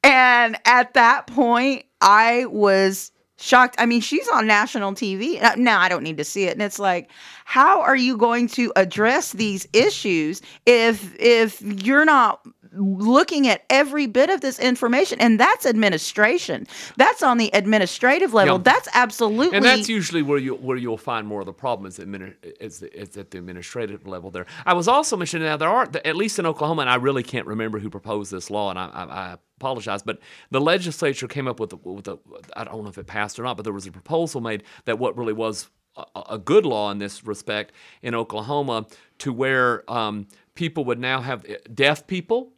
And 0.05 0.57
at 0.65 0.95
that 0.95 1.27
point, 1.27 1.85
I 2.01 2.47
was 2.47 3.11
shocked. 3.37 3.75
I 3.79 3.87
mean, 3.87 4.01
she's 4.01 4.29
on 4.29 4.47
national 4.47 4.93
TV. 4.93 5.43
Uh, 5.43 5.55
No, 5.57 5.77
I 5.77 5.89
don't 5.89 6.03
need 6.03 6.17
to 6.19 6.25
see 6.25 6.45
it. 6.45 6.53
And 6.53 6.63
it's 6.63 6.79
like, 6.79 7.11
how 7.45 7.81
are 7.83 7.97
you 7.97 8.17
going 8.17 8.49
to 8.49 8.73
address 8.77 9.33
these 9.33 9.67
issues 9.73 10.41
if 10.67 11.15
if 11.19 11.61
you're 11.63 12.05
not 12.05 12.47
looking 12.79 13.49
at 13.49 13.65
every 13.69 14.07
bit 14.07 14.31
of 14.31 14.41
this 14.41 14.59
information? 14.59 15.21
And 15.21 15.39
that's 15.39 15.67
administration. 15.67 16.67
That's 16.97 17.23
on 17.23 17.39
the 17.39 17.51
administrative 17.53 18.33
level. 18.33 18.57
Yeah. 18.57 18.63
That's 18.63 18.89
absolutely 18.95 19.57
And 19.57 19.65
that's 19.65 19.89
usually 19.89 20.23
where 20.23 20.39
you 20.39 20.55
where 20.55 20.77
you'll 20.77 20.97
find 20.97 21.27
more 21.27 21.41
of 21.41 21.47
the 21.47 21.53
problem 21.53 21.87
is, 21.87 21.99
admini- 21.99 22.35
is, 22.61 22.83
is 22.83 23.17
at 23.17 23.31
the 23.31 23.39
administrative 23.39 24.07
level. 24.07 24.31
There, 24.31 24.47
I 24.65 24.75
was 24.75 24.89
also 24.89 25.17
mentioning 25.17 25.47
now 25.47 25.57
there 25.57 25.69
are 25.69 25.89
at 26.05 26.17
least 26.17 26.39
in 26.39 26.47
Oklahoma, 26.47 26.83
and 26.83 26.91
I 26.91 26.97
really 26.97 27.23
can't 27.23 27.47
remember 27.47 27.79
who 27.79 27.91
proposed 27.91 28.31
this 28.31 28.51
law, 28.51 28.71
and 28.71 28.79
I, 28.79 28.87
I, 28.87 29.05
I 29.05 29.37
apologize, 29.57 30.03
but 30.03 30.21
the 30.51 30.61
legislature 30.61 31.27
came 31.27 31.49
up 31.49 31.59
with 31.61 31.73
a, 31.73 31.77
with 31.77 32.09
a 32.09 32.19
I 32.57 32.65
don't 32.65 32.85
know 32.85 32.91
if 32.91 32.99
it 32.99 33.07
passed 33.07 33.39
or 33.39 33.43
not, 33.43 33.57
but 33.57 33.65
there 33.65 33.73
was 33.73 33.87
a 33.87 33.93
proposal 33.93 34.41
made 34.41 34.63
that 34.85 34.99
what 34.99 35.17
really 35.17 35.33
was 35.33 35.69
a, 35.97 36.23
a 36.31 36.39
good 36.39 36.65
law 36.65 36.91
in 36.91 36.99
this 36.99 37.25
respect 37.25 37.73
in 38.03 38.15
Oklahoma 38.15 38.87
to 39.19 39.33
where 39.33 39.91
um, 39.91 40.29
people 40.59 40.85
would 40.85 40.99
now 40.99 41.21
have 41.21 41.47
deaf 41.73 42.05
people 42.09 42.51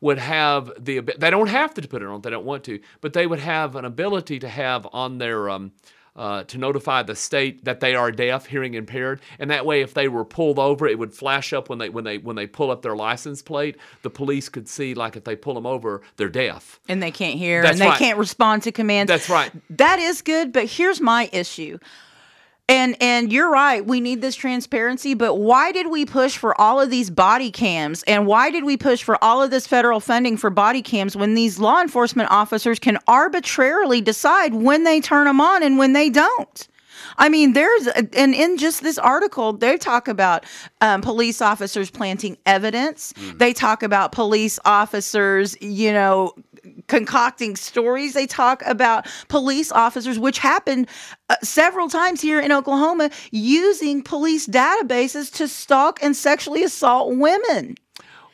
would 0.00 0.18
have 0.18 0.72
the 0.78 1.00
they 1.00 1.28
don't 1.30 1.48
have 1.48 1.74
to 1.74 1.86
put 1.86 2.00
it 2.02 2.08
on 2.08 2.16
if 2.16 2.22
they 2.22 2.30
don't 2.30 2.46
want 2.46 2.64
to, 2.64 2.80
but 3.02 3.12
they 3.12 3.26
would 3.26 3.40
have 3.40 3.76
an 3.76 3.84
ability 3.84 4.38
to 4.38 4.48
have 4.48 4.88
on 4.92 5.18
their 5.18 5.50
um, 5.50 5.72
uh, 6.16 6.44
to 6.44 6.56
notify 6.56 7.02
the 7.02 7.14
state 7.14 7.62
that 7.66 7.80
they 7.80 7.94
are 7.94 8.10
deaf, 8.10 8.46
hearing 8.46 8.72
impaired, 8.72 9.20
and 9.38 9.50
that 9.50 9.66
way, 9.66 9.82
if 9.82 9.92
they 9.92 10.08
were 10.08 10.24
pulled 10.24 10.58
over, 10.58 10.86
it 10.86 10.98
would 10.98 11.12
flash 11.12 11.52
up 11.52 11.68
when 11.68 11.78
they 11.78 11.90
when 11.90 12.04
they 12.04 12.16
when 12.16 12.36
they 12.36 12.46
pull 12.46 12.70
up 12.70 12.80
their 12.80 12.96
license 12.96 13.42
plate. 13.42 13.76
The 14.00 14.08
police 14.08 14.48
could 14.48 14.66
see, 14.66 14.94
like 14.94 15.14
if 15.14 15.24
they 15.24 15.36
pull 15.36 15.52
them 15.52 15.66
over, 15.66 16.00
they're 16.16 16.30
deaf. 16.30 16.80
and 16.88 17.02
they 17.02 17.10
can't 17.10 17.38
hear 17.38 17.60
That's 17.60 17.78
and 17.78 17.90
they 17.90 17.96
can't 17.98 18.16
respond 18.16 18.62
to 18.62 18.72
commands. 18.72 19.10
That's 19.10 19.28
right. 19.28 19.52
That 19.76 19.98
is 19.98 20.22
good, 20.22 20.52
but 20.54 20.64
here's 20.64 21.02
my 21.02 21.28
issue. 21.34 21.78
And 22.68 22.96
and 23.00 23.32
you're 23.32 23.50
right, 23.50 23.86
we 23.86 24.00
need 24.00 24.20
this 24.20 24.34
transparency, 24.34 25.14
but 25.14 25.34
why 25.34 25.70
did 25.70 25.88
we 25.88 26.04
push 26.04 26.36
for 26.36 26.60
all 26.60 26.80
of 26.80 26.90
these 26.90 27.10
body 27.10 27.52
cams 27.52 28.02
and 28.08 28.26
why 28.26 28.50
did 28.50 28.64
we 28.64 28.76
push 28.76 29.04
for 29.04 29.22
all 29.22 29.40
of 29.40 29.52
this 29.52 29.68
federal 29.68 30.00
funding 30.00 30.36
for 30.36 30.50
body 30.50 30.82
cams 30.82 31.16
when 31.16 31.34
these 31.34 31.60
law 31.60 31.80
enforcement 31.80 32.28
officers 32.30 32.80
can 32.80 32.98
arbitrarily 33.06 34.00
decide 34.00 34.52
when 34.52 34.82
they 34.82 35.00
turn 35.00 35.26
them 35.26 35.40
on 35.40 35.62
and 35.62 35.78
when 35.78 35.92
they 35.92 36.10
don't? 36.10 36.68
I 37.18 37.28
mean, 37.28 37.52
there's, 37.52 37.86
and 37.86 38.34
in 38.34 38.58
just 38.58 38.82
this 38.82 38.98
article, 38.98 39.52
they 39.52 39.76
talk 39.76 40.08
about 40.08 40.44
um, 40.80 41.02
police 41.02 41.40
officers 41.40 41.90
planting 41.90 42.36
evidence. 42.46 43.14
They 43.36 43.52
talk 43.52 43.82
about 43.82 44.12
police 44.12 44.58
officers, 44.64 45.56
you 45.60 45.92
know, 45.92 46.34
concocting 46.88 47.56
stories. 47.56 48.12
They 48.14 48.26
talk 48.26 48.62
about 48.66 49.06
police 49.28 49.72
officers, 49.72 50.18
which 50.18 50.38
happened 50.38 50.88
uh, 51.28 51.36
several 51.42 51.88
times 51.88 52.20
here 52.20 52.40
in 52.40 52.52
Oklahoma, 52.52 53.10
using 53.30 54.02
police 54.02 54.46
databases 54.46 55.32
to 55.36 55.48
stalk 55.48 56.02
and 56.02 56.14
sexually 56.16 56.62
assault 56.62 57.16
women 57.16 57.74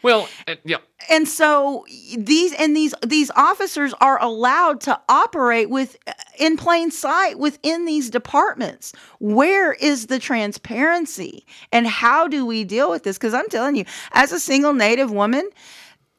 Well, 0.02 0.28
uh, 0.48 0.56
yeah. 0.64 0.78
and 1.10 1.26
so 1.28 1.84
these 2.18 2.52
and 2.54 2.76
these 2.76 2.94
these 3.06 3.30
officers 3.36 3.94
are 4.00 4.20
allowed 4.22 4.80
to 4.82 5.00
operate 5.08 5.70
with 5.70 5.96
in 6.38 6.56
plain 6.56 6.90
sight 6.90 7.38
within 7.38 7.84
these 7.86 8.10
departments 8.10 8.92
where 9.20 9.72
is 9.74 10.06
the 10.06 10.18
transparency 10.18 11.46
and 11.72 11.86
how 11.86 12.26
do 12.28 12.44
we 12.44 12.64
deal 12.64 12.90
with 12.90 13.04
this 13.04 13.16
because 13.18 13.34
i'm 13.34 13.48
telling 13.48 13.76
you 13.76 13.84
as 14.12 14.32
a 14.32 14.40
single 14.40 14.72
native 14.72 15.10
woman 15.10 15.48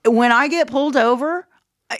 when 0.06 0.32
i 0.32 0.48
get 0.48 0.68
pulled 0.68 0.96
over 0.96 1.48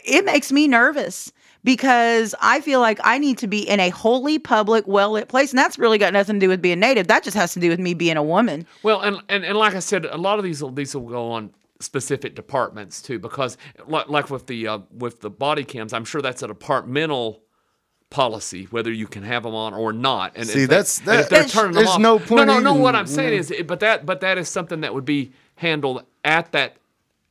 it 0.04 0.24
makes 0.24 0.50
me 0.52 0.66
nervous 0.68 1.32
because 1.62 2.34
I 2.40 2.60
feel 2.60 2.80
like 2.80 2.98
I 3.04 3.18
need 3.18 3.38
to 3.38 3.46
be 3.46 3.60
in 3.68 3.80
a 3.80 3.88
wholly 3.90 4.38
public, 4.38 4.86
well 4.86 5.12
lit 5.12 5.28
place. 5.28 5.50
And 5.50 5.58
that's 5.58 5.78
really 5.78 5.98
got 5.98 6.12
nothing 6.12 6.36
to 6.36 6.40
do 6.40 6.48
with 6.48 6.60
being 6.60 6.80
native. 6.80 7.06
That 7.06 7.22
just 7.24 7.36
has 7.36 7.52
to 7.54 7.60
do 7.60 7.68
with 7.70 7.78
me 7.80 7.94
being 7.94 8.16
a 8.16 8.22
woman. 8.22 8.66
Well, 8.82 9.00
and, 9.00 9.18
and, 9.28 9.44
and 9.44 9.56
like 9.56 9.74
I 9.74 9.78
said, 9.78 10.04
a 10.04 10.16
lot 10.18 10.38
of 10.38 10.44
these 10.44 10.62
will, 10.62 10.70
these 10.70 10.94
will 10.94 11.08
go 11.08 11.30
on 11.32 11.50
specific 11.80 12.34
departments 12.34 13.00
too, 13.02 13.18
because 13.18 13.56
like, 13.86 14.08
like 14.08 14.30
with 14.30 14.46
the 14.46 14.66
uh, 14.68 14.78
with 14.92 15.20
the 15.20 15.30
body 15.30 15.64
cams, 15.64 15.92
I'm 15.92 16.04
sure 16.04 16.20
that's 16.22 16.42
a 16.42 16.46
departmental 16.48 17.40
policy 18.10 18.64
whether 18.70 18.92
you 18.92 19.06
can 19.08 19.22
have 19.24 19.42
them 19.42 19.54
on 19.54 19.74
or 19.74 19.92
not. 19.92 20.32
And 20.36 20.46
See, 20.46 20.62
if 20.62 20.68
they- 20.68 20.76
that's- 20.76 20.98
and 21.00 21.08
if 21.20 21.28
they're 21.28 21.38
There's- 21.40 21.52
turning 21.52 21.72
them 21.72 21.84
there's 21.84 21.88
off. 21.94 22.00
no 22.00 22.18
No, 22.18 22.24
point 22.24 22.46
no, 22.46 22.58
no. 22.60 22.70
even- 22.70 22.82
What 22.82 22.94
I'm 22.94 23.06
saying 23.06 23.32
is, 23.38 23.52
but 23.66 23.80
that 23.80 24.06
but 24.06 24.20
that 24.20 24.38
is 24.38 24.48
something 24.48 24.82
that 24.82 24.94
would 24.94 25.04
be 25.04 25.32
handled 25.56 26.04
at 26.24 26.52
that. 26.52 26.76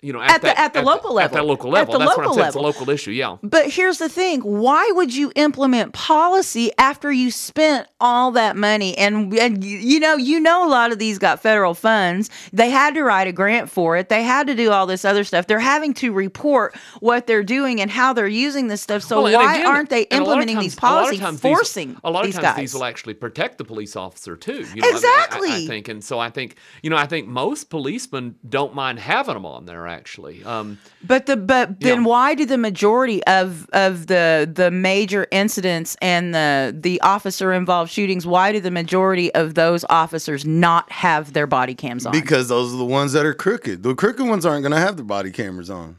You 0.03 0.13
know, 0.13 0.21
at, 0.21 0.31
At 0.31 0.41
the- 0.41 0.47
that, 0.47 0.59
at 0.59 0.73
the 0.73 0.81
local 0.81 1.13
level. 1.13 1.19
At 1.25 1.31
that 1.31 1.37
level. 1.37 1.47
local 1.49 1.69
At 1.77 1.87
level. 1.87 1.93
the 1.93 1.99
That's 1.99 2.17
what 2.17 2.23
I'm 2.23 2.27
local 2.27 2.33
saying. 2.35 2.47
It's 2.47 2.55
a 2.55 2.59
level. 2.59 2.81
local 2.81 2.89
issue. 2.93 3.11
Yeah. 3.11 3.37
But 3.41 3.69
here's 3.69 3.97
the 3.99 4.09
thing 4.09 4.41
why 4.41 4.91
would 4.93 5.15
you 5.15 5.31
implement 5.35 5.93
policy 5.93 6.71
after 6.77 7.11
you 7.11 7.31
spent 7.31 7.87
all 8.01 8.31
that 8.31 8.55
money? 8.57 8.97
And, 8.97 9.33
and 9.39 9.63
you 9.63 9.99
know, 9.99 10.15
you 10.15 10.39
know, 10.39 10.67
a 10.67 10.69
lot 10.69 10.91
of 10.91 10.99
these 10.99 11.17
got 11.19 11.41
federal 11.41 11.73
funds. 11.73 12.29
They 12.51 12.69
had 12.69 12.93
to 12.95 13.03
write 13.03 13.27
a 13.27 13.31
grant 13.31 13.69
for 13.69 13.95
it, 13.97 14.09
they 14.09 14.23
had 14.23 14.47
to 14.47 14.55
do 14.55 14.71
all 14.71 14.85
this 14.85 15.05
other 15.05 15.23
stuff. 15.23 15.47
They're 15.47 15.59
having 15.59 15.93
to 15.95 16.11
report 16.11 16.75
what 16.99 17.25
they're 17.27 17.43
doing 17.43 17.79
and 17.81 17.89
how 17.89 18.11
they're 18.13 18.27
using 18.27 18.67
this 18.67 18.81
stuff. 18.81 19.03
So, 19.03 19.21
Well, 19.23 19.33
why 19.33 19.55
again, 19.55 19.65
aren't 19.67 19.89
they 19.89 20.05
and 20.11 20.21
a 20.21 20.23
lot 20.25 20.37
of 20.37 20.43
implementing 20.43 20.55
times- 20.55 20.65
these 20.65 20.73
a 20.77 20.81
policies, 20.81 21.19
times 21.19 21.39
these- 21.41 21.55
forcing 21.55 21.97
a 22.03 22.11
lot 22.11 22.25
these 22.25 22.35
of 22.35 22.43
times 22.43 22.55
guys? 22.55 22.61
these 22.61 22.73
will 22.73 22.83
actually 22.83 23.13
protect 23.13 23.57
the 23.57 23.63
police 23.63 23.95
officer 23.95 24.35
too. 24.35 24.65
You 24.75 24.81
know, 24.81 24.89
I 24.89 24.93
mean, 24.93 25.03
I- 25.05 25.27
I- 25.31 25.63
I, 25.63 25.67
think, 25.67 25.87
and 25.87 26.03
so 26.03 26.19
I 26.19 26.29
think 26.29 26.55
you 26.81 26.89
know, 26.89 26.97
I 26.97 27.05
think 27.05 27.27
most 27.27 27.69
policemen 27.69 28.35
don't 28.47 28.73
mind 28.75 28.99
having 28.99 29.33
them 29.35 29.45
on 29.45 29.65
there. 29.65 29.87
Actually, 29.93 30.43
um, 30.43 30.79
But 31.03 31.27
the 31.27 31.37
but 31.37 31.79
then 31.79 31.99
Yeah. 31.99 32.07
why 32.09 32.33
do 32.33 32.45
the 32.45 32.57
majority 32.57 33.23
of 33.25 33.67
of 33.73 34.07
the 34.07 34.49
the 34.51 34.71
major 34.71 35.27
incidents 35.31 35.95
and 36.01 36.33
the 36.33 36.75
the 36.77 36.99
officer 37.01 37.53
involved 37.53 37.91
shootings 37.91 38.25
why 38.25 38.51
do 38.51 38.59
the 38.59 38.71
majority 38.71 39.33
of 39.35 39.53
those 39.53 39.85
officers 39.89 40.45
not 40.45 40.91
have 40.91 41.33
their 41.33 41.47
body 41.47 41.75
cams 41.75 42.05
on? 42.07 42.11
Because 42.11 42.47
those 42.47 42.73
are 42.73 42.77
the 42.77 42.85
ones 42.99 43.13
that 43.13 43.25
are 43.25 43.35
crooked. 43.35 43.83
The 43.83 43.93
crooked 43.93 44.25
ones 44.27 44.45
aren't 44.45 44.63
going 44.63 44.73
to 44.73 44.79
have 44.79 44.95
their 44.97 45.05
body 45.05 45.31
cameras 45.31 45.69
on. 45.69 45.97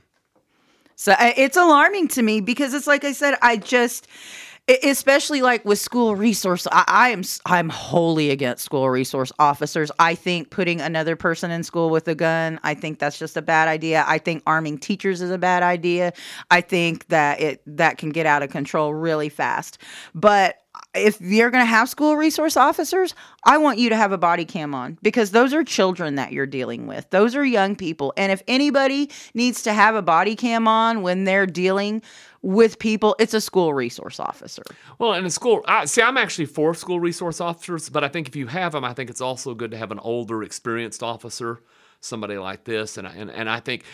So 0.97 1.15
it's 1.21 1.57
alarming 1.57 2.09
to 2.09 2.23
me 2.23 2.41
because 2.41 2.73
it's 2.75 2.87
like 2.87 3.05
I 3.05 3.13
said, 3.13 3.35
I 3.43 3.57
just, 3.57 4.07
especially 4.69 5.43
like 5.43 5.65
with 5.65 5.79
school 5.79 6.17
resource, 6.17 6.67
I, 6.73 6.85
I 6.87 7.09
am 7.11 7.23
i'm 7.47 7.69
wholly 7.69 8.31
against 8.31 8.65
school 8.65 8.89
resource 8.89 9.31
officers. 9.39 9.91
I 9.99 10.15
think 10.15 10.51
putting 10.51 10.81
another 10.81 11.17
person 11.17 11.51
in 11.51 11.63
school 11.63 11.91
with 11.91 12.09
a 12.09 12.15
gun, 12.15 12.59
I 12.63 12.75
think 12.75 12.99
that's 12.99 13.19
just 13.19 13.37
a 13.37 13.43
bad 13.43 13.69
idea. 13.69 14.05
I 14.07 14.19
think 14.19 14.43
arming 14.47 14.79
teachers 14.79 15.21
is 15.21 15.31
a 15.31 15.39
bad 15.39 15.63
idea. 15.63 16.13
I 16.51 16.63
think 16.63 17.09
that 17.09 17.41
it 17.41 17.63
that 17.67 17.99
can 17.99 18.11
get 18.11 18.27
out 18.27 18.43
of 18.43 18.51
control 18.51 18.95
really 18.95 19.29
fast. 19.29 19.79
But 20.15 20.57
if 20.95 21.21
you're 21.21 21.51
going 21.51 21.63
to 21.63 21.69
have 21.69 21.89
school 21.89 22.17
resource 22.17 22.57
officers, 22.57 23.15
I 23.45 23.59
want 23.59 23.79
you 23.79 23.89
to 23.91 23.97
have 23.97 24.13
a 24.13 24.19
body 24.19 24.45
cam 24.45 24.75
on 24.75 24.99
because 25.03 25.31
those 25.31 25.53
are 25.53 25.63
children 25.63 26.15
that 26.17 26.33
you're 26.33 26.47
dealing 26.47 26.87
with. 26.87 27.09
Those 27.11 27.37
are 27.37 27.45
young 27.45 27.77
people. 27.77 28.13
And 28.17 28.33
if 28.33 28.43
anybody 28.49 29.11
needs 29.35 29.63
to 29.65 29.73
have 29.73 29.95
a 29.95 30.03
body 30.03 30.35
cam 30.35 30.67
on 30.67 31.03
when 31.03 31.25
they're 31.25 31.47
dealing 31.47 32.03
with 32.45 32.79
people, 32.79 33.17
it's 33.19 33.35
a 33.35 33.41
school 33.41 33.73
resource 33.73 34.21
officer. 34.21 34.63
Well, 34.99 35.15
in 35.15 35.25
a 35.25 35.31
school, 35.31 35.63
I, 35.67 35.87
see, 35.87 36.03
I'm 36.03 36.19
actually 36.19 36.47
for 36.47 36.75
school 36.75 37.01
resource 37.01 37.41
officers, 37.41 37.89
but 37.89 38.05
I 38.05 38.09
think 38.09 38.29
if 38.29 38.37
you 38.37 38.47
have 38.49 38.73
them, 38.73 38.85
I 38.85 38.93
think 38.93 39.09
it's 39.11 39.21
also 39.23 39.55
good 39.55 39.71
to 39.71 39.77
have 39.79 39.91
an 39.91 39.99
older, 39.99 40.43
experienced 40.43 41.03
officer, 41.03 41.61
somebody 42.01 42.37
like 42.37 42.65
this. 42.65 42.99
And, 42.99 43.09
I- 43.09 43.13
and, 43.15 43.31
and 43.31 43.49
I 43.49 43.61
think 43.61 43.85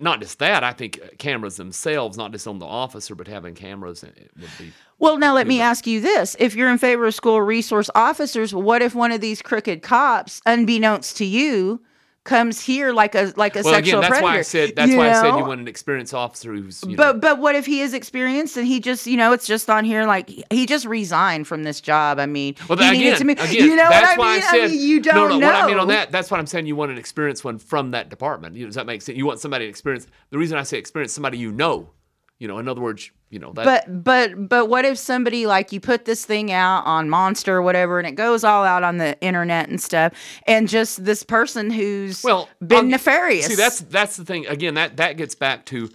not 0.00 0.20
just 0.20 0.38
that, 0.40 0.62
I 0.64 0.72
think 0.72 1.00
uh, 1.02 1.08
cameras 1.18 1.56
themselves, 1.56 2.16
not 2.16 2.32
just 2.32 2.46
on 2.46 2.58
the 2.58 2.66
officer, 2.66 3.14
but 3.14 3.26
having 3.28 3.54
cameras 3.54 4.02
it 4.02 4.30
would 4.38 4.50
be. 4.58 4.72
Well, 4.98 5.16
now 5.18 5.34
let 5.34 5.46
me 5.46 5.60
ask 5.60 5.86
you 5.86 6.00
this. 6.00 6.36
If 6.38 6.54
you're 6.54 6.70
in 6.70 6.78
favor 6.78 7.06
of 7.06 7.14
school 7.14 7.40
resource 7.40 7.88
officers, 7.94 8.54
what 8.54 8.82
if 8.82 8.94
one 8.94 9.12
of 9.12 9.20
these 9.20 9.42
crooked 9.42 9.82
cops, 9.82 10.40
unbeknownst 10.44 11.16
to 11.18 11.24
you, 11.24 11.80
comes 12.22 12.60
here 12.60 12.92
like 12.92 13.14
a 13.14 13.32
like 13.36 13.56
a 13.56 13.62
Well, 13.62 13.72
sexual 13.74 14.00
again, 14.00 14.10
that's 14.10 14.20
predator? 14.20 14.24
why 14.24 14.38
I 14.38 14.42
said 14.42 14.76
that's 14.76 14.90
you 14.90 14.98
why 14.98 15.10
I 15.10 15.14
said 15.14 15.36
you 15.38 15.44
want 15.44 15.60
an 15.60 15.68
experienced 15.68 16.12
officer 16.12 16.52
who's. 16.52 16.82
You 16.82 16.90
know, 16.90 16.96
But 16.96 17.20
but 17.20 17.38
what 17.38 17.54
if 17.56 17.64
he 17.64 17.80
is 17.80 17.94
experienced 17.94 18.56
and 18.58 18.66
he 18.66 18.78
just 18.78 19.06
you 19.06 19.16
know 19.16 19.32
it's 19.32 19.46
just 19.46 19.70
on 19.70 19.84
here 19.86 20.04
like 20.04 20.28
he 20.52 20.66
just 20.66 20.84
resigned 20.84 21.46
from 21.46 21.62
this 21.62 21.80
job? 21.80 22.18
I 22.18 22.26
mean, 22.26 22.56
Well, 22.68 22.76
he 22.78 22.88
again, 22.88 23.00
needed 23.00 23.16
to 23.18 23.24
move- 23.24 23.38
again, 23.40 23.64
you 23.64 23.74
know 23.76 23.88
that's 23.88 24.16
what 24.16 24.18
I 24.18 24.18
why 24.18 24.34
mean? 24.34 24.42
I 24.42 24.50
said 24.50 24.70
mean, 24.70 24.80
you 24.80 25.00
don't 25.00 25.14
no, 25.14 25.28
no. 25.28 25.38
know. 25.38 25.46
What 25.46 25.54
I 25.54 25.66
mean 25.66 25.78
on 25.78 25.88
that, 25.88 26.12
that's 26.12 26.30
what 26.30 26.38
I'm 26.38 26.46
saying. 26.46 26.66
You 26.66 26.76
want 26.76 26.90
an 26.92 26.98
experienced 26.98 27.44
one 27.44 27.58
from 27.58 27.92
that 27.92 28.10
department. 28.10 28.54
You 28.54 28.62
know, 28.64 28.68
does 28.68 28.74
that 28.76 28.86
make 28.86 29.00
sense? 29.02 29.16
You 29.16 29.24
want 29.26 29.40
somebody 29.40 29.64
experienced. 29.64 30.08
The 30.28 30.38
reason 30.38 30.58
I 30.58 30.62
say 30.64 30.76
experienced, 30.78 31.14
somebody 31.14 31.38
you 31.38 31.50
know. 31.52 31.90
You 32.38 32.48
know, 32.48 32.58
in 32.58 32.68
other 32.68 32.80
words, 32.80 33.10
you 33.30 33.38
know 33.38 33.52
that. 33.52 33.64
But 33.64 34.04
but 34.04 34.48
but 34.48 34.68
what 34.68 34.84
if 34.84 34.98
somebody 34.98 35.46
like 35.46 35.72
you 35.72 35.80
put 35.80 36.04
this 36.04 36.24
thing 36.24 36.52
out 36.52 36.84
on 36.84 37.08
Monster 37.08 37.56
or 37.56 37.62
whatever, 37.62 37.98
and 37.98 38.06
it 38.06 38.16
goes 38.16 38.44
all 38.44 38.64
out 38.64 38.82
on 38.82 38.98
the 38.98 39.18
internet 39.20 39.68
and 39.68 39.80
stuff, 39.80 40.12
and 40.46 40.68
just 40.68 41.04
this 41.04 41.22
person 41.22 41.70
who's 41.70 42.22
well 42.22 42.48
been 42.60 42.78
I'll- 42.78 42.84
nefarious. 42.84 43.46
See, 43.46 43.54
that's 43.54 43.80
that's 43.80 44.16
the 44.16 44.24
thing. 44.24 44.46
Again, 44.46 44.74
that 44.74 44.96
that 44.98 45.16
gets 45.16 45.34
back 45.34 45.64
to, 45.66 45.88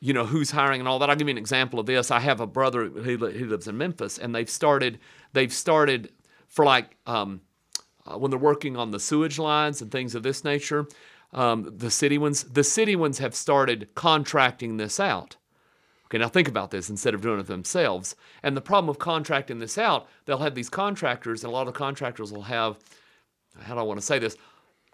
you 0.00 0.12
know, 0.12 0.26
who's 0.26 0.50
hiring 0.50 0.80
and 0.80 0.88
all 0.88 0.98
that. 0.98 1.08
I'll 1.08 1.16
give 1.16 1.28
you 1.28 1.32
an 1.32 1.38
example 1.38 1.78
of 1.78 1.86
this. 1.86 2.10
I 2.10 2.20
have 2.20 2.40
a 2.40 2.46
brother 2.46 2.86
who 2.86 3.16
li- 3.16 3.38
who 3.38 3.46
lives 3.46 3.68
in 3.68 3.78
Memphis, 3.78 4.18
and 4.18 4.34
they've 4.34 4.50
started 4.50 4.98
they've 5.32 5.52
started 5.52 6.10
for 6.48 6.64
like 6.64 6.96
um, 7.06 7.40
uh, 8.04 8.18
when 8.18 8.32
they're 8.32 8.38
working 8.40 8.76
on 8.76 8.90
the 8.90 8.98
sewage 8.98 9.38
lines 9.38 9.80
and 9.80 9.92
things 9.92 10.16
of 10.16 10.24
this 10.24 10.42
nature. 10.42 10.86
Um, 11.32 11.72
the 11.76 11.92
city 11.92 12.18
ones, 12.18 12.42
the 12.42 12.64
city 12.64 12.96
ones 12.96 13.18
have 13.18 13.36
started 13.36 13.90
contracting 13.94 14.78
this 14.78 14.98
out. 14.98 15.36
Okay, 16.10 16.18
now 16.18 16.28
think 16.28 16.48
about 16.48 16.72
this 16.72 16.90
instead 16.90 17.14
of 17.14 17.20
doing 17.20 17.38
it 17.38 17.46
themselves. 17.46 18.16
And 18.42 18.56
the 18.56 18.60
problem 18.60 18.88
of 18.88 18.98
contracting 18.98 19.60
this 19.60 19.78
out, 19.78 20.08
they'll 20.24 20.38
have 20.38 20.56
these 20.56 20.68
contractors, 20.68 21.44
and 21.44 21.52
a 21.52 21.54
lot 21.54 21.68
of 21.68 21.74
contractors 21.74 22.32
will 22.32 22.42
have, 22.42 22.78
how 23.60 23.74
do 23.74 23.80
I 23.80 23.84
want 23.84 24.00
to 24.00 24.06
say 24.06 24.18
this? 24.18 24.36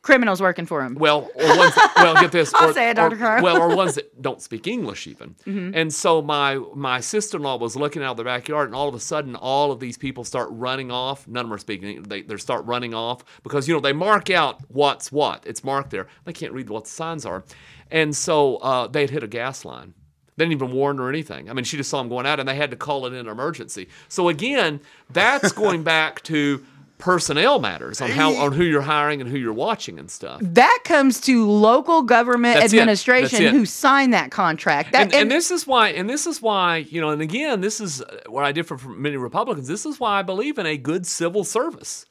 criminals 0.06 0.40
working 0.40 0.64
for 0.66 0.82
them. 0.82 0.94
Well, 0.94 1.28
or 1.34 1.58
ones 1.58 1.74
that, 1.74 1.92
well, 1.96 2.14
get 2.14 2.30
this. 2.30 2.54
I'll 2.54 2.70
or, 2.70 2.72
say 2.72 2.88
it, 2.88 2.92
or- 2.92 3.08
Dr. 3.08 3.16
Carr. 3.16 3.42
Well, 3.42 3.60
or 3.60 3.74
ones 3.74 3.96
that 3.96 4.22
don't 4.22 4.40
speak 4.40 4.68
English 4.68 5.08
even. 5.08 5.34
Mm-hmm. 5.44 5.72
And 5.74 5.92
so 5.92 6.22
my 6.22 6.56
my 6.74 7.00
sister-in-law 7.00 7.56
was 7.56 7.74
looking 7.74 8.02
out 8.02 8.12
of 8.12 8.16
the 8.16 8.24
backyard, 8.24 8.68
and 8.68 8.74
all 8.74 8.88
of 8.88 8.94
a 8.94 9.00
sudden, 9.00 9.34
all 9.34 9.72
of 9.72 9.80
these 9.80 9.98
people 9.98 10.24
start 10.24 10.48
running 10.52 10.90
off. 10.90 11.26
None 11.26 11.40
of 11.40 11.48
them 11.48 11.54
are 11.54 11.58
speaking. 11.58 12.04
They 12.04 12.22
they 12.22 12.36
start 12.36 12.64
running 12.64 12.94
off 12.94 13.24
because 13.42 13.66
you 13.66 13.74
know 13.74 13.80
they 13.80 13.92
mark 13.92 14.30
out 14.30 14.60
what's 14.68 15.10
what. 15.10 15.44
It's 15.44 15.64
marked 15.64 15.90
there. 15.90 16.06
They 16.24 16.32
can't 16.32 16.52
read 16.52 16.70
what 16.70 16.84
the 16.84 16.90
signs 16.90 17.26
are, 17.26 17.44
and 17.90 18.14
so 18.14 18.56
uh, 18.58 18.86
they'd 18.86 19.10
hit 19.10 19.24
a 19.24 19.28
gas 19.28 19.64
line. 19.64 19.94
They 20.36 20.44
didn't 20.44 20.52
even 20.52 20.72
warn 20.72 20.98
her 20.98 21.04
or 21.04 21.08
anything. 21.08 21.48
I 21.48 21.54
mean, 21.54 21.64
she 21.64 21.76
just 21.76 21.88
saw 21.88 21.98
them 21.98 22.08
going 22.08 22.26
out, 22.26 22.38
and 22.40 22.48
they 22.48 22.56
had 22.56 22.70
to 22.70 22.76
call 22.76 23.06
it 23.06 23.12
an 23.12 23.26
emergency. 23.26 23.88
So 24.08 24.28
again, 24.28 24.80
that's 25.10 25.52
going 25.64 25.82
back 25.82 26.22
to 26.24 26.64
personnel 26.98 27.58
matters 27.58 28.00
on 28.00 28.10
how 28.10 28.34
on 28.36 28.52
who 28.52 28.64
you're 28.64 28.80
hiring 28.80 29.20
and 29.20 29.28
who 29.28 29.36
you're 29.36 29.52
watching 29.52 29.98
and 29.98 30.10
stuff. 30.10 30.40
that 30.42 30.80
comes 30.84 31.20
to 31.20 31.48
local 31.48 32.02
government 32.02 32.58
That's 32.58 32.72
administration 32.72 33.54
who 33.54 33.66
signed 33.66 34.14
that 34.14 34.30
contract. 34.30 34.92
That, 34.92 35.02
and, 35.02 35.14
and 35.14 35.30
this 35.30 35.50
is 35.50 35.66
why 35.66 35.90
and 35.90 36.08
this 36.08 36.26
is 36.26 36.40
why 36.40 36.78
you 36.78 37.00
know 37.00 37.10
and 37.10 37.20
again 37.20 37.60
this 37.60 37.82
is 37.82 38.02
where 38.28 38.44
i 38.44 38.52
differ 38.52 38.78
from 38.78 39.02
many 39.02 39.18
republicans 39.18 39.68
this 39.68 39.84
is 39.84 40.00
why 40.00 40.20
i 40.20 40.22
believe 40.22 40.58
in 40.58 40.64
a 40.64 40.78
good 40.78 41.06
civil 41.06 41.44
service 41.44 42.06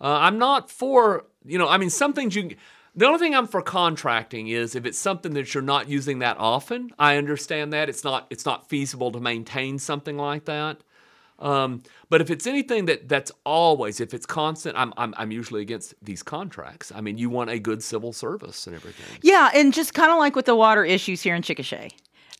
uh, 0.00 0.06
i'm 0.06 0.38
not 0.38 0.70
for 0.70 1.26
you 1.44 1.58
know 1.58 1.68
i 1.68 1.76
mean 1.76 1.90
some 1.90 2.14
things 2.14 2.34
you 2.34 2.56
the 2.94 3.06
only 3.06 3.18
thing 3.18 3.34
i'm 3.34 3.46
for 3.46 3.62
contracting 3.62 4.48
is 4.48 4.74
if 4.74 4.84
it's 4.84 4.98
something 4.98 5.34
that 5.34 5.52
you're 5.54 5.62
not 5.62 5.88
using 5.88 6.18
that 6.20 6.36
often 6.38 6.90
i 6.98 7.16
understand 7.16 7.72
that 7.72 7.88
it's 7.88 8.04
not 8.04 8.26
it's 8.30 8.46
not 8.46 8.68
feasible 8.68 9.10
to 9.12 9.20
maintain 9.20 9.78
something 9.78 10.16
like 10.16 10.44
that 10.44 10.78
um, 11.38 11.82
but 12.10 12.20
if 12.20 12.30
it's 12.30 12.46
anything 12.46 12.86
that 12.86 13.08
that's 13.08 13.32
always, 13.44 14.00
if 14.00 14.14
it's 14.14 14.26
constant, 14.26 14.76
I'm, 14.78 14.94
I'm 14.96 15.14
I'm 15.16 15.32
usually 15.32 15.62
against 15.62 15.94
these 16.00 16.22
contracts. 16.22 16.92
I 16.94 17.00
mean, 17.00 17.18
you 17.18 17.28
want 17.28 17.50
a 17.50 17.58
good 17.58 17.82
civil 17.82 18.12
service 18.12 18.66
and 18.66 18.76
everything. 18.76 19.18
yeah, 19.22 19.50
and 19.54 19.74
just 19.74 19.94
kind 19.94 20.12
of 20.12 20.18
like 20.18 20.36
with 20.36 20.46
the 20.46 20.54
water 20.54 20.84
issues 20.84 21.22
here 21.22 21.34
in 21.34 21.42
Chickasha. 21.42 21.90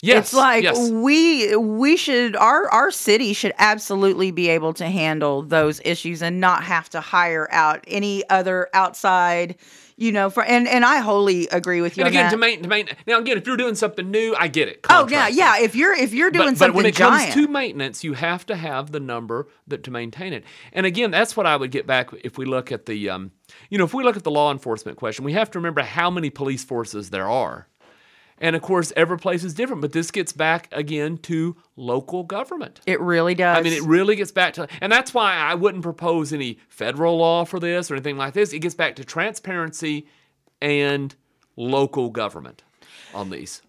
Yes, 0.01 0.27
it's 0.27 0.35
like 0.35 0.65
yes. 0.65 0.91
we 0.91 1.57
we 1.57 1.97
should 1.97 2.37
our 2.37 2.69
our 2.71 2.91
city 2.91 3.33
should 3.33 3.55
absolutely 3.59 4.31
be 4.31 4.49
able 4.49 4.75
to 4.75 4.87
handle 4.87 5.43
those 5.43 5.81
issues 5.85 6.23
and 6.23 6.41
not 6.41 6.63
have 6.63 6.91
to 6.91 7.01
hire 7.01 7.49
out 7.51 7.83
any 7.89 8.29
other 8.29 8.69
outside 8.75 9.57
you 10.05 10.13
know 10.13 10.29
for 10.31 10.45
and 10.45 10.69
and 10.69 10.85
I 10.85 10.99
wholly 10.99 11.49
agree 11.49 11.81
with 11.81 11.97
you 11.97 12.03
And 12.05 12.09
on 12.09 12.13
again, 12.13 12.25
that. 12.27 12.31
to 12.33 12.37
main, 12.37 12.63
to 12.63 12.69
main, 12.69 12.89
now 13.07 13.19
again, 13.19 13.39
if 13.39 13.47
you're 13.47 13.57
doing 13.57 13.75
something 13.75 14.11
new, 14.11 14.35
I 14.39 14.49
get 14.49 14.69
it. 14.69 14.81
oh 14.91 15.09
yeah 15.09 15.29
yeah 15.29 15.59
if 15.59 15.75
you're 15.75 15.95
if 15.95 16.13
you're 16.13 16.31
doing 16.31 16.51
but, 16.51 16.59
something 16.59 16.73
but 16.73 16.77
when 16.77 16.87
it 16.87 16.95
giant 16.95 17.33
comes 17.33 17.47
to 17.47 17.51
maintenance, 17.51 18.05
you 18.05 18.13
have 18.13 18.45
to 18.47 18.57
have 18.57 18.93
the 18.93 19.01
number 19.01 19.49
that 19.67 19.83
to 19.85 19.91
maintain 19.91 20.33
it. 20.33 20.45
And 20.73 20.85
again, 20.87 21.11
that's 21.11 21.37
what 21.37 21.47
I 21.47 21.57
would 21.57 21.71
get 21.71 21.87
back 21.87 22.11
if 22.23 22.37
we 22.39 22.45
look 22.45 22.71
at 22.71 22.87
the, 22.87 23.09
um, 23.09 23.33
you 23.71 23.79
know, 23.79 23.85
if 23.85 23.95
we 23.95 24.05
look 24.05 24.17
at 24.17 24.25
the 24.25 24.31
law 24.31 24.53
enforcement 24.53 24.99
question, 24.99 25.25
we 25.25 25.33
have 25.33 25.51
to 25.53 25.59
remember 25.59 25.83
how 25.83 26.11
many 26.11 26.31
police 26.31 26.65
forces 26.65 27.11
there 27.11 27.29
are. 27.29 27.67
And 28.41 28.57
of 28.57 28.63
course, 28.63 28.93
every 28.97 29.19
place 29.19 29.45
is 29.45 29.55
different, 29.55 29.81
but 29.81 29.93
this 29.93 30.11
gets 30.11 30.33
back 30.33 30.69
again 30.73 31.19
to 31.19 31.57
local 31.77 32.25
government. 32.25 32.81
it 32.87 33.01
really 33.01 33.35
does 33.35 33.59
I 33.59 33.63
mean, 33.63 33.73
it 33.73 33.83
really 33.83 34.17
gets 34.17 34.33
back 34.33 34.55
to, 34.55 34.67
and 34.81 34.91
that's 34.93 35.15
why 35.15 35.35
I 35.35 35.55
wouldn't 35.55 35.83
propose 35.83 36.33
any 36.33 36.59
federal 36.69 37.17
law 37.19 37.45
for 37.45 37.61
this 37.61 37.91
or 37.91 37.95
anything 37.95 38.17
like 38.17 38.35
this. 38.35 38.53
It 38.53 38.59
gets 38.61 38.75
back 38.75 38.97
to 38.97 39.05
transparency 39.05 40.07
and 40.61 41.15
local 41.57 42.11
government 42.11 42.63
on 43.15 43.31
these. 43.31 43.63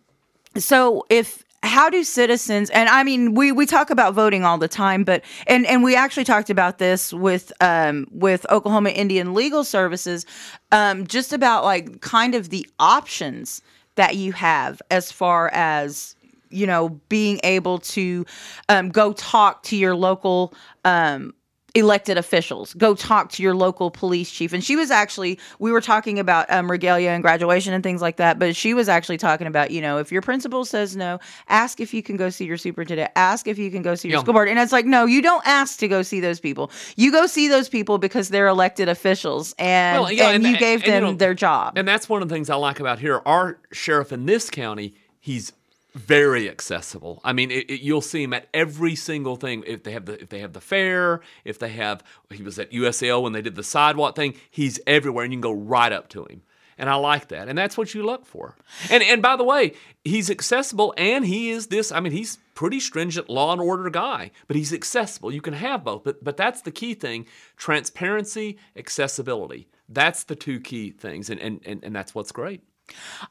so 0.57 1.05
if 1.09 1.43
how 1.63 1.89
do 1.89 2.03
citizens 2.03 2.69
and 2.69 2.87
i 2.89 3.03
mean 3.03 3.33
we 3.33 3.51
we 3.51 3.65
talk 3.65 3.89
about 3.89 4.13
voting 4.13 4.45
all 4.45 4.57
the 4.57 4.67
time 4.67 5.03
but 5.03 5.23
and 5.47 5.65
and 5.65 5.83
we 5.83 5.95
actually 5.95 6.23
talked 6.23 6.49
about 6.49 6.77
this 6.77 7.11
with 7.11 7.51
um 7.59 8.07
with 8.11 8.45
oklahoma 8.51 8.91
indian 8.91 9.33
legal 9.33 9.63
services 9.63 10.25
um 10.71 11.05
just 11.07 11.33
about 11.33 11.63
like 11.63 12.01
kind 12.01 12.35
of 12.35 12.49
the 12.49 12.67
options 12.79 13.61
that 13.95 14.15
you 14.15 14.31
have 14.33 14.81
as 14.91 15.11
far 15.11 15.49
as 15.53 16.15
you 16.49 16.65
know 16.65 16.89
being 17.09 17.39
able 17.43 17.79
to 17.79 18.25
um, 18.69 18.89
go 18.89 19.13
talk 19.13 19.63
to 19.63 19.75
your 19.75 19.95
local 19.95 20.53
um 20.85 21.33
elected 21.75 22.17
officials. 22.17 22.73
Go 22.73 22.95
talk 22.95 23.29
to 23.33 23.43
your 23.43 23.53
local 23.53 23.91
police 23.91 24.31
chief. 24.31 24.53
And 24.53 24.63
she 24.63 24.75
was 24.75 24.89
actually 24.89 25.37
we 25.59 25.71
were 25.71 25.81
talking 25.81 26.17
about 26.17 26.49
um, 26.49 26.71
regalia 26.71 27.09
and 27.11 27.21
graduation 27.21 27.73
and 27.73 27.83
things 27.83 28.01
like 28.01 28.15
that 28.17 28.39
but 28.39 28.55
she 28.55 28.73
was 28.73 28.87
actually 28.89 29.17
talking 29.17 29.45
about 29.45 29.71
you 29.71 29.81
know 29.81 29.97
if 29.99 30.11
your 30.11 30.21
principal 30.21 30.63
says 30.65 30.95
no 30.95 31.19
ask 31.49 31.79
if 31.79 31.93
you 31.93 32.01
can 32.01 32.15
go 32.17 32.29
see 32.29 32.45
your 32.45 32.57
superintendent. 32.57 33.11
Ask 33.15 33.47
if 33.47 33.57
you 33.59 33.69
can 33.69 33.81
go 33.81 33.93
see 33.93 34.07
your 34.07 34.17
Yeah. 34.17 34.21
school 34.21 34.33
board. 34.33 34.47
And 34.49 34.57
it's 34.57 34.71
like 34.71 34.85
no 34.85 35.05
you 35.05 35.21
don't 35.21 35.45
ask 35.45 35.77
to 35.79 35.87
go 35.87 36.01
see 36.01 36.19
those 36.21 36.39
people. 36.39 36.71
You 36.95 37.11
go 37.11 37.27
see 37.27 37.47
those 37.49 37.67
people 37.69 37.97
because 37.97 38.29
they're 38.29 38.47
elected 38.47 38.87
officials 38.89 39.53
and, 39.59 40.01
Well, 40.01 40.11
yeah, 40.11 40.29
and, 40.29 40.45
and- 40.45 40.53
you 40.53 40.57
gave 40.57 40.79
and, 40.79 40.87
you 40.87 40.91
them 40.93 41.03
know, 41.03 41.13
their 41.13 41.33
job. 41.33 41.77
And 41.77 41.87
that's 41.87 42.07
one 42.07 42.21
of 42.21 42.29
the 42.29 42.35
things 42.35 42.49
I 42.49 42.55
like 42.55 42.79
about 42.79 42.99
here. 42.99 43.21
Our 43.25 43.59
sheriff 43.71 44.11
in 44.13 44.25
this 44.25 44.49
county, 44.49 44.95
he's 45.19 45.51
very 45.95 46.49
accessible. 46.49 47.21
I 47.23 47.33
mean, 47.33 47.49
it, 47.49 47.69
it, 47.69 47.81
you'll 47.81 48.01
see 48.01 48.23
him 48.23 48.33
at 48.33 48.47
every 48.53 48.95
single 48.95 49.37
thing. 49.37 49.63
If 49.65 49.83
they 49.83 49.93
have 49.93 50.05
the 50.05 50.21
if 50.21 50.29
they 50.29 50.39
have 50.39 50.53
the 50.53 50.61
fair, 50.61 51.21
if 51.45 51.57
they 51.57 51.69
have 51.69 52.03
he 52.29 52.43
was 52.43 52.59
at 52.59 52.71
USL 52.71 53.23
when 53.23 53.31
they 53.31 53.41
did 53.41 53.55
the 53.55 53.63
sidewalk 53.63 54.15
thing, 54.15 54.35
he's 54.51 54.79
everywhere, 54.85 55.23
and 55.23 55.33
you 55.33 55.37
can 55.37 55.41
go 55.41 55.53
right 55.53 55.91
up 55.91 56.09
to 56.09 56.25
him. 56.25 56.43
And 56.77 56.89
I 56.89 56.95
like 56.95 57.29
that, 57.29 57.47
and 57.47 57.57
that's 57.57 57.77
what 57.77 57.93
you 57.93 58.03
look 58.03 58.25
for. 58.25 58.57
And 58.89 59.01
and 59.01 59.21
by 59.21 59.37
the 59.37 59.45
way, 59.45 59.73
he's 60.03 60.29
accessible, 60.29 60.93
and 60.97 61.25
he 61.25 61.49
is 61.49 61.67
this. 61.67 61.93
I 61.93 62.01
mean, 62.01 62.11
he's 62.11 62.39
pretty 62.53 62.81
stringent 62.81 63.29
law 63.29 63.53
and 63.53 63.61
order 63.61 63.89
guy, 63.89 64.31
but 64.47 64.57
he's 64.57 64.73
accessible. 64.73 65.31
You 65.31 65.41
can 65.41 65.53
have 65.53 65.85
both, 65.85 66.03
but 66.03 66.21
but 66.21 66.35
that's 66.35 66.61
the 66.61 66.71
key 66.71 66.93
thing: 66.93 67.25
transparency, 67.55 68.57
accessibility. 68.75 69.69
That's 69.87 70.25
the 70.25 70.35
two 70.35 70.59
key 70.59 70.91
things, 70.91 71.29
and 71.29 71.39
and 71.39 71.61
and, 71.65 71.81
and 71.85 71.95
that's 71.95 72.13
what's 72.13 72.33
great. 72.33 72.61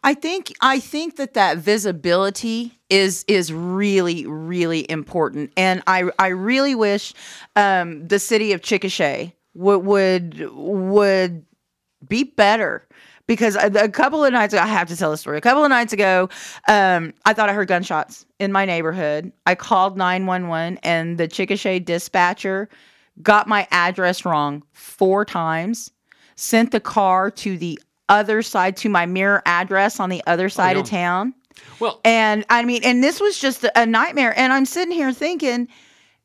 I 0.02 0.14
think 0.14 0.52
I 0.60 0.80
think 0.80 1.16
that 1.16 1.34
that 1.34 1.58
visibility 1.58 2.78
is 2.90 3.24
is 3.28 3.52
really 3.52 4.26
really 4.26 4.90
important, 4.90 5.52
and 5.56 5.82
I 5.86 6.10
I 6.18 6.28
really 6.28 6.74
wish 6.74 7.14
um, 7.56 8.06
the 8.08 8.18
city 8.18 8.52
of 8.52 8.60
Chickasha 8.60 9.32
would 9.54 9.84
would 9.84 10.50
would 10.54 11.46
be 12.06 12.24
better 12.24 12.86
because 13.26 13.56
a, 13.56 13.66
a 13.84 13.88
couple 13.88 14.24
of 14.24 14.32
nights 14.32 14.52
ago, 14.52 14.62
I 14.62 14.66
have 14.66 14.88
to 14.88 14.96
tell 14.96 15.10
the 15.10 15.16
story. 15.16 15.38
A 15.38 15.40
couple 15.40 15.64
of 15.64 15.70
nights 15.70 15.92
ago, 15.92 16.28
um, 16.68 17.14
I 17.24 17.32
thought 17.32 17.48
I 17.48 17.52
heard 17.52 17.68
gunshots 17.68 18.26
in 18.38 18.52
my 18.52 18.64
neighborhood. 18.64 19.32
I 19.46 19.54
called 19.54 19.96
911 19.96 20.78
and 20.82 21.16
the 21.16 21.28
Chickasha 21.28 21.82
dispatcher 21.84 22.68
got 23.22 23.48
my 23.48 23.66
address 23.70 24.24
wrong 24.24 24.62
four 24.72 25.24
times, 25.24 25.90
sent 26.36 26.72
the 26.72 26.80
car 26.80 27.30
to 27.30 27.56
the 27.56 27.78
other 28.08 28.42
side, 28.42 28.76
to 28.78 28.88
my 28.88 29.06
mirror 29.06 29.42
address 29.46 30.00
on 30.00 30.10
the 30.10 30.22
other 30.26 30.46
oh, 30.46 30.48
side 30.48 30.76
of 30.76 30.84
town. 30.86 31.34
Well, 31.80 32.00
And 32.04 32.44
I 32.50 32.64
mean, 32.64 32.82
and 32.84 33.02
this 33.02 33.20
was 33.20 33.38
just 33.38 33.64
a 33.74 33.86
nightmare. 33.86 34.36
And 34.38 34.52
I'm 34.52 34.66
sitting 34.66 34.92
here 34.92 35.12
thinking, 35.12 35.68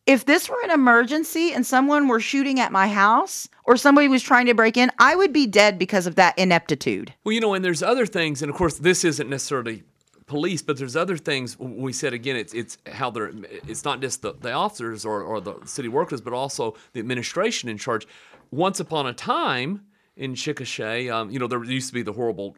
if 0.06 0.26
this 0.26 0.50
were 0.50 0.60
an 0.64 0.72
emergency 0.72 1.54
and 1.54 1.66
someone 1.66 2.08
were 2.08 2.20
shooting 2.20 2.60
at 2.60 2.72
my 2.72 2.88
house 2.88 3.48
or 3.66 3.78
somebody 3.78 4.08
was 4.08 4.24
trying 4.24 4.48
to 4.48 4.56
break 4.56 4.76
in, 4.76 4.92
I 4.98 5.16
would 5.16 5.32
be 5.32 5.46
dead 5.46 5.78
because 5.78 6.08
of 6.08 6.16
that 6.16 6.38
ineptitude. 6.38 7.14
Well, 7.24 7.34
you 7.34 7.42
know, 7.42 7.54
and 7.54 7.64
there's 7.64 7.84
other 7.84 8.06
things, 8.08 8.42
and 8.42 8.50
of 8.50 8.56
course, 8.58 8.80
this 8.80 9.06
isn't 9.06 9.30
necessarily 9.30 9.84
police, 10.26 10.62
but 10.62 10.78
there's 10.78 10.96
other 10.96 11.18
things. 11.18 11.60
We 11.60 11.94
said 11.94 12.14
again, 12.14 12.36
it's 12.38 12.54
it's 12.54 12.78
how 12.92 13.10
they're. 13.12 13.32
It's 13.68 13.84
not 13.84 14.02
just 14.02 14.22
the, 14.22 14.34
the 14.34 14.52
officers 14.52 15.06
or, 15.06 15.22
or 15.22 15.42
the 15.42 15.56
city 15.66 15.90
workers, 15.90 16.22
but 16.22 16.34
also 16.34 16.76
the 16.94 17.00
administration 17.00 17.70
in 17.70 17.78
charge. 17.78 18.08
Once 18.52 18.80
upon 18.80 19.06
a 19.06 19.14
time 19.14 19.82
in 20.20 20.36
Chickasha, 20.36 21.12
um, 21.12 21.32
you 21.32 21.40
know, 21.40 21.48
there 21.48 21.64
used 21.64 21.88
to 21.88 21.94
be 21.94 22.04
the 22.04 22.14
horrible 22.14 22.56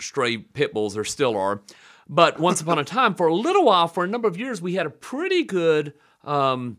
stray 0.00 0.38
pit 0.38 0.72
bulls. 0.72 0.94
There 0.94 1.04
still 1.04 1.36
are, 1.36 1.62
but 2.08 2.40
once 2.40 2.60
upon 2.60 2.78
a 2.80 2.84
time, 2.84 3.14
for 3.14 3.28
a 3.28 3.34
little 3.34 3.66
while, 3.66 3.86
for 3.86 4.02
a 4.02 4.08
number 4.08 4.26
of 4.26 4.36
years, 4.36 4.60
we 4.60 4.74
had 4.74 4.86
a 4.86 4.90
pretty 4.90 5.44
good. 5.44 5.94
Um, 6.24 6.78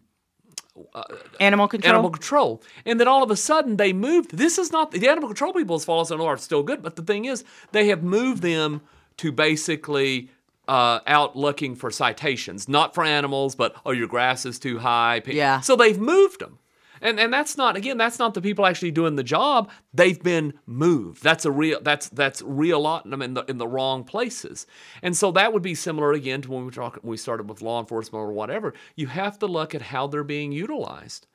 Animal 1.39 1.69
control. 1.69 1.93
animal 1.93 2.10
control. 2.10 2.62
And 2.86 3.00
then 3.00 3.08
all 3.08 3.24
of 3.24 3.32
a 3.32 3.38
sudden 3.38 3.78
they 3.78 3.93
moved. 3.93 4.36
This 4.36 4.58
is 4.58 4.74
not 4.74 4.91
the 4.91 5.08
animal 5.08 5.30
control 5.30 5.54
people, 5.54 5.78
as 5.78 5.86
far 5.86 6.02
as 6.02 6.12
I 6.12 6.17
know, 6.17 6.26
are 6.26 6.36
still 6.36 6.63
good. 6.63 6.84
But 6.84 6.98
the 6.98 7.02
thing 7.02 7.24
is, 7.24 7.45
they 7.71 7.88
have 7.88 8.04
moved 8.04 8.41
them 8.41 8.82
to 9.17 9.32
basically 9.32 10.32
uh, 10.67 11.00
out 11.08 11.38
looking 11.38 11.76
for 11.76 11.91
citations, 11.91 12.67
not 12.67 12.93
for 12.93 13.06
animals, 13.06 13.56
but 13.56 13.74
oh, 13.86 13.91
your 13.91 14.08
grass 14.10 14.45
is 14.45 14.60
too 14.60 14.80
high. 14.80 15.21
Yeah. 15.26 15.62
So 15.62 15.78
they've 15.78 15.98
moved 15.98 16.41
them. 16.41 16.60
And, 17.01 17.19
and 17.19 17.34
that's 17.34 17.58
not 17.58 17.75
again 17.75 17.97
that's 17.97 18.19
not 18.19 18.34
the 18.34 18.41
people 18.41 18.65
actually 18.65 18.91
doing 18.91 19.15
the 19.15 19.23
job 19.23 19.69
they've 19.93 20.21
been 20.21 20.53
moved 20.65 21.23
that's 21.23 21.45
a 21.45 21.51
real 21.51 21.79
that's 21.81 22.10
that's 22.10 22.41
realotting 22.41 23.12
them 23.12 23.21
in 23.21 23.34
the 23.34 23.43
in 23.45 23.58
the 23.58 23.67
wrong 23.67 24.03
places 24.03 24.65
and 25.01 25.15
so 25.15 25.31
that 25.31 25.51
would 25.53 25.62
be 25.62 25.75
similar 25.75 26.13
again 26.13 26.41
to 26.41 26.51
when 26.51 26.65
we 26.65 26.71
talk 26.71 26.99
we 27.03 27.17
started 27.17 27.49
with 27.49 27.62
law 27.62 27.79
enforcement 27.79 28.21
or 28.21 28.31
whatever 28.31 28.73
you 28.95 29.08
have 29.08 29.38
to 29.39 29.45
look 29.45 29.75
at 29.75 29.81
how 29.81 30.08
they're 30.08 30.23
being 30.23 30.51
utilized 30.51 31.27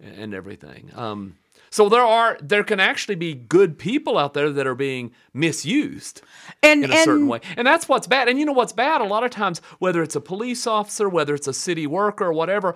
and 0.00 0.34
everything. 0.34 0.90
Um, 0.94 1.36
so 1.70 1.88
there 1.88 2.02
are 2.02 2.38
there 2.40 2.64
can 2.64 2.80
actually 2.80 3.16
be 3.16 3.34
good 3.34 3.78
people 3.78 4.16
out 4.16 4.32
there 4.32 4.50
that 4.50 4.66
are 4.66 4.74
being 4.74 5.12
misused 5.34 6.22
and 6.62 6.84
in 6.84 6.90
a 6.90 6.96
certain 6.96 7.26
way, 7.28 7.40
and 7.56 7.66
that's 7.66 7.88
what's 7.88 8.06
bad. 8.06 8.28
And 8.28 8.38
you 8.38 8.46
know 8.46 8.52
what's 8.52 8.72
bad? 8.72 9.00
A 9.00 9.04
lot 9.04 9.24
of 9.24 9.30
times, 9.30 9.60
whether 9.78 10.02
it's 10.02 10.16
a 10.16 10.20
police 10.20 10.66
officer, 10.66 11.08
whether 11.08 11.34
it's 11.34 11.48
a 11.48 11.52
city 11.52 11.86
worker, 11.86 12.26
or 12.26 12.32
whatever. 12.32 12.74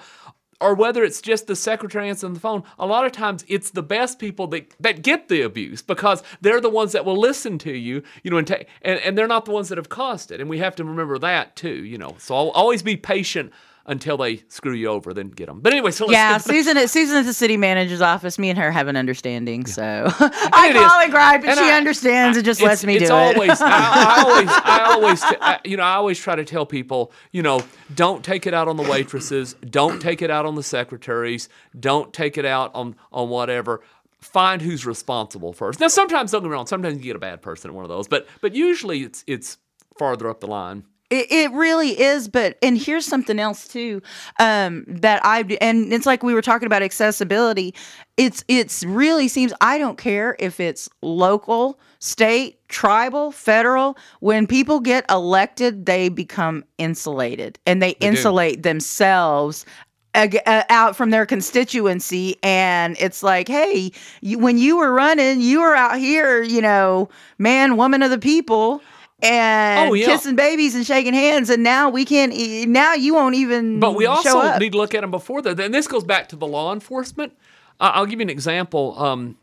Or 0.62 0.74
whether 0.74 1.02
it's 1.04 1.20
just 1.20 1.46
the 1.46 1.56
secretary 1.56 2.08
answering 2.08 2.34
the 2.34 2.40
phone, 2.40 2.62
a 2.78 2.86
lot 2.86 3.04
of 3.04 3.12
times 3.12 3.44
it's 3.48 3.70
the 3.70 3.82
best 3.82 4.18
people 4.18 4.46
that, 4.48 4.72
that 4.80 5.02
get 5.02 5.28
the 5.28 5.42
abuse 5.42 5.82
because 5.82 6.22
they're 6.40 6.60
the 6.60 6.70
ones 6.70 6.92
that 6.92 7.04
will 7.04 7.18
listen 7.18 7.58
to 7.58 7.72
you, 7.72 8.02
you 8.22 8.30
know, 8.30 8.38
and, 8.38 8.46
ta- 8.46 8.64
and 8.82 9.00
and 9.00 9.18
they're 9.18 9.26
not 9.26 9.44
the 9.44 9.50
ones 9.50 9.68
that 9.68 9.78
have 9.78 9.88
caused 9.88 10.30
it. 10.30 10.40
And 10.40 10.48
we 10.48 10.58
have 10.58 10.76
to 10.76 10.84
remember 10.84 11.18
that 11.18 11.56
too, 11.56 11.84
you 11.84 11.98
know. 11.98 12.14
So 12.18 12.34
I'll 12.34 12.50
always 12.50 12.82
be 12.82 12.96
patient 12.96 13.52
until 13.86 14.16
they 14.16 14.42
screw 14.48 14.74
you 14.74 14.88
over, 14.88 15.12
then 15.12 15.28
get 15.28 15.46
them. 15.46 15.60
But 15.60 15.72
anyway, 15.72 15.90
so 15.90 16.06
let's 16.06 16.12
yeah, 16.14 16.38
Susan 16.38 16.76
at 16.76 16.88
Susan 16.90 17.16
at 17.16 17.24
the 17.24 17.32
city 17.34 17.56
manager's 17.56 18.00
office. 18.00 18.38
Me 18.38 18.48
and 18.50 18.58
her 18.58 18.70
have 18.70 18.88
an 18.88 18.96
understanding, 18.96 19.66
so 19.66 19.82
I 20.20 20.68
it 20.70 20.76
is. 20.76 20.82
call 20.82 21.00
and 21.00 21.10
gripe, 21.12 21.40
and, 21.40 21.50
And 21.50 21.58
she 21.58 21.64
I- 21.70 21.76
understands 21.76 22.36
and 22.36 22.44
just 22.44 22.62
lets 22.62 22.84
me 22.84 22.98
do 22.98 23.06
it. 23.06 23.10
always, 23.10 23.60
I, 23.60 23.66
I 23.70 24.22
always, 24.22 24.48
I 24.48 24.80
always, 24.92 25.22
I, 25.40 25.60
you 25.64 25.76
know, 25.76 25.82
I 25.82 25.94
always 25.94 26.18
try 26.18 26.36
to 26.36 26.44
tell 26.44 26.64
people, 26.66 27.12
you 27.32 27.42
know, 27.42 27.60
don't 27.94 28.24
take 28.24 28.46
it 28.46 28.54
out 28.54 28.68
on 28.68 28.76
the 28.76 28.84
waitresses, 28.84 29.54
don't 29.68 30.00
take 30.00 30.22
it 30.22 30.30
out 30.30 30.46
on 30.46 30.54
the 30.54 30.62
secretaries, 30.62 31.48
don't 31.78 32.12
take 32.12 32.38
it 32.38 32.44
out 32.44 32.70
on 32.74 32.94
on 33.12 33.28
whatever. 33.28 33.82
Find 34.20 34.62
who's 34.62 34.86
responsible 34.86 35.52
first. 35.52 35.80
Now, 35.80 35.88
sometimes 35.88 36.30
don't 36.30 36.42
get 36.42 36.48
me 36.48 36.52
wrong. 36.52 36.66
Sometimes 36.68 36.96
you 36.98 37.02
get 37.02 37.16
a 37.16 37.18
bad 37.18 37.42
person 37.42 37.70
at 37.70 37.74
one 37.74 37.84
of 37.84 37.88
those, 37.88 38.06
but 38.06 38.28
but 38.40 38.54
usually 38.54 39.02
it's 39.02 39.24
it's 39.26 39.58
farther 39.98 40.28
up 40.30 40.38
the 40.38 40.46
line. 40.46 40.84
It, 41.12 41.30
it 41.30 41.52
really 41.52 42.00
is, 42.00 42.26
but 42.26 42.56
and 42.62 42.78
here's 42.78 43.04
something 43.04 43.38
else 43.38 43.68
too 43.68 44.00
um, 44.40 44.84
that 44.88 45.20
I 45.22 45.40
and 45.60 45.92
it's 45.92 46.06
like 46.06 46.22
we 46.22 46.32
were 46.32 46.40
talking 46.40 46.64
about 46.66 46.82
accessibility. 46.82 47.74
It's 48.16 48.42
it's 48.48 48.82
really 48.84 49.28
seems 49.28 49.52
I 49.60 49.76
don't 49.76 49.98
care 49.98 50.36
if 50.38 50.58
it's 50.58 50.88
local, 51.02 51.78
state, 51.98 52.66
tribal, 52.68 53.30
federal. 53.30 53.98
When 54.20 54.46
people 54.46 54.80
get 54.80 55.04
elected, 55.10 55.84
they 55.84 56.08
become 56.08 56.64
insulated 56.78 57.58
and 57.66 57.82
they, 57.82 57.92
do. 57.92 58.06
insulate 58.06 58.62
themselves. 58.62 59.66
uh, 60.14 60.62
Out 60.70 60.96
from 60.96 61.10
their 61.10 61.26
constituency, 61.26 62.36
and 62.42 62.96
it's 62.98 63.22
like, 63.22 63.48
hey, 63.48 63.92
you, 64.22 64.38
when 64.38 64.56
you 64.56 64.78
were 64.78 64.92
running, 64.94 65.42
you 65.42 65.60
were 65.60 65.74
out 65.74 65.98
here, 65.98 66.42
you 66.42 66.62
know, 66.62 67.08
man, 67.38 67.76
woman 67.76 68.02
of 68.02 68.10
the 68.10 68.18
people, 68.18 68.82
and 69.22 69.90
Oh, 69.90 69.94
yeah. 69.94 70.06
kissing 70.06 70.36
babies 70.36 70.74
and 70.74 70.84
shaking 70.86 71.14
hands, 71.14 71.48
and 71.50 71.62
now 71.62 71.88
we 71.88 72.04
can't. 72.04 72.32
e- 72.32 72.66
Now 72.66 72.94
you 72.94 73.14
won't 73.14 73.34
even. 73.36 73.80
But 73.80 73.94
we 73.94 74.04
show 74.04 74.10
also 74.10 74.58
need 74.58 74.72
to 74.72 74.78
look 74.78 74.94
at 74.94 75.00
them 75.02 75.10
before 75.10 75.40
that. 75.42 75.58
And 75.60 75.72
this 75.72 75.86
goes 75.86 76.04
back 76.04 76.28
to 76.30 76.36
the 76.36 76.46
law 76.46 76.72
enforcement. 76.72 77.32
Uh, 77.80 77.92
I'll 77.94 78.06
give 78.06 78.18
you 78.20 78.24
an 78.26 78.30
example. 78.30 78.94
Um, 78.98 79.36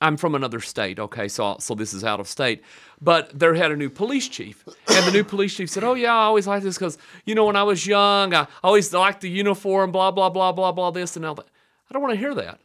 I'm 0.00 0.18
from 0.18 0.34
another 0.34 0.60
state, 0.60 0.98
okay, 0.98 1.26
so 1.26 1.56
so 1.58 1.74
this 1.74 1.94
is 1.94 2.04
out 2.04 2.20
of 2.20 2.28
state. 2.28 2.62
But 3.00 3.30
there 3.38 3.54
had 3.54 3.70
a 3.72 3.76
new 3.76 3.88
police 3.90 4.28
chief, 4.28 4.62
and 4.88 5.06
the 5.06 5.10
new 5.12 5.24
police 5.24 5.56
chief 5.56 5.70
said, 5.70 5.84
"Oh 5.84 5.94
yeah, 5.94 6.12
I 6.14 6.24
always 6.24 6.46
liked 6.46 6.64
this 6.64 6.76
because 6.76 6.98
you 7.24 7.34
know 7.34 7.46
when 7.46 7.56
I 7.56 7.62
was 7.62 7.86
young, 7.86 8.34
I 8.34 8.46
always 8.62 8.92
liked 8.92 9.22
the 9.22 9.30
uniform, 9.30 9.92
blah 9.92 10.10
blah 10.10 10.28
blah 10.30 10.52
blah 10.52 10.72
blah 10.72 10.90
this 10.90 11.16
and 11.16 11.24
all 11.24 11.34
that." 11.36 11.46
I 11.90 11.94
don't 11.94 12.02
want 12.02 12.12
to 12.14 12.20
hear 12.20 12.34
that. 12.34 12.60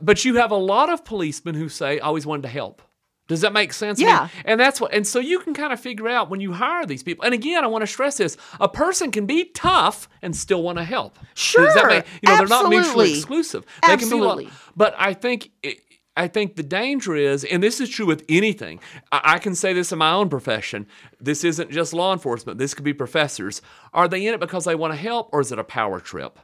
But 0.00 0.24
you 0.24 0.36
have 0.36 0.52
a 0.52 0.56
lot 0.56 0.90
of 0.90 1.04
policemen 1.04 1.56
who 1.56 1.68
say, 1.68 1.98
"I 1.98 2.06
always 2.06 2.24
wanted 2.26 2.42
to 2.42 2.48
help." 2.48 2.82
Does 3.30 3.42
that 3.42 3.52
make 3.52 3.72
sense? 3.72 4.00
Yeah. 4.00 4.26
and 4.44 4.58
that's 4.58 4.80
what, 4.80 4.92
and 4.92 5.06
so 5.06 5.20
you 5.20 5.38
can 5.38 5.54
kind 5.54 5.72
of 5.72 5.78
figure 5.78 6.08
out 6.08 6.28
when 6.28 6.40
you 6.40 6.52
hire 6.52 6.84
these 6.84 7.04
people. 7.04 7.24
And 7.24 7.32
again, 7.32 7.62
I 7.62 7.68
want 7.68 7.82
to 7.82 7.86
stress 7.86 8.16
this: 8.16 8.36
a 8.58 8.68
person 8.68 9.12
can 9.12 9.24
be 9.24 9.44
tough 9.54 10.08
and 10.20 10.34
still 10.34 10.64
want 10.64 10.78
to 10.78 10.84
help. 10.84 11.14
Does 11.14 11.24
that 11.24 11.34
Sure. 11.36 11.88
make, 11.88 12.04
you 12.22 12.28
know, 12.28 12.36
they're 12.38 12.46
not 12.48 12.68
mutually 12.68 12.80
Absolutely. 13.12 13.12
exclusive. 13.18 13.64
They 13.82 13.86
can 13.88 13.98
be 13.98 14.04
Absolutely. 14.04 14.50
but 14.76 14.94
I 14.98 15.14
think. 15.14 15.52
It, 15.62 15.78
I 16.16 16.26
think 16.26 16.56
the 16.56 16.64
danger 16.64 17.14
is, 17.14 17.44
and 17.44 17.62
this 17.62 17.80
is 17.80 17.88
true 17.88 18.04
with 18.04 18.24
anything. 18.28 18.80
I, 19.12 19.20
I 19.34 19.38
can 19.38 19.54
say 19.54 19.72
this 19.72 19.92
in 19.92 19.98
my 19.98 20.10
own 20.10 20.28
profession. 20.28 20.86
This 21.20 21.44
isn't 21.44 21.70
just 21.70 21.94
law 21.94 22.12
enforcement. 22.12 22.58
This 22.58 22.74
could 22.74 22.84
be 22.84 22.92
professors. 22.92 23.62
Are 23.94 24.08
they 24.08 24.26
in 24.26 24.34
it 24.34 24.40
because 24.40 24.64
they 24.64 24.74
want 24.74 24.92
to 24.92 24.98
help, 24.98 25.30
or 25.32 25.40
is 25.40 25.52
it 25.52 25.58
a 25.60 25.64
power 25.64 26.00
trip? 26.00 26.38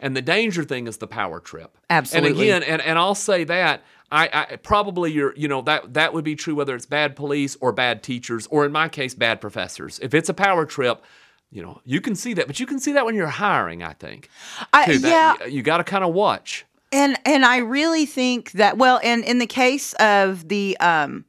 And 0.00 0.16
the 0.16 0.22
danger 0.22 0.64
thing 0.64 0.86
is 0.88 0.96
the 0.96 1.06
power 1.06 1.38
trip. 1.38 1.76
Absolutely. 1.90 2.50
And 2.50 2.62
again, 2.64 2.72
and, 2.72 2.82
and 2.82 2.98
I'll 2.98 3.14
say 3.14 3.44
that 3.44 3.84
I, 4.10 4.28
I 4.32 4.56
probably 4.56 5.12
you're 5.12 5.34
you 5.36 5.48
know 5.48 5.62
that 5.62 5.94
that 5.94 6.12
would 6.12 6.24
be 6.24 6.36
true 6.36 6.54
whether 6.54 6.74
it's 6.74 6.86
bad 6.86 7.16
police 7.16 7.56
or 7.60 7.72
bad 7.72 8.02
teachers 8.02 8.46
or 8.48 8.64
in 8.64 8.72
my 8.72 8.88
case 8.88 9.14
bad 9.14 9.40
professors. 9.40 9.98
If 10.00 10.14
it's 10.14 10.28
a 10.28 10.34
power 10.34 10.66
trip, 10.66 11.02
you 11.50 11.62
know 11.62 11.80
you 11.84 12.00
can 12.00 12.14
see 12.14 12.34
that, 12.34 12.46
but 12.46 12.60
you 12.60 12.66
can 12.66 12.78
see 12.78 12.92
that 12.92 13.04
when 13.06 13.14
you're 13.14 13.26
hiring. 13.26 13.82
I 13.82 13.94
think. 13.94 14.28
I, 14.72 14.86
too, 14.86 14.98
that 14.98 15.38
yeah, 15.40 15.46
you, 15.46 15.56
you 15.56 15.62
got 15.62 15.78
to 15.78 15.84
kind 15.84 16.04
of 16.04 16.14
watch. 16.14 16.64
and 16.92 17.18
and 17.24 17.44
I 17.44 17.58
really 17.58 18.06
think 18.06 18.52
that 18.52 18.78
well, 18.78 19.00
and 19.02 19.24
in 19.24 19.38
the 19.38 19.46
case 19.46 19.94
of 19.94 20.48
the 20.48 20.76
um 20.78 21.24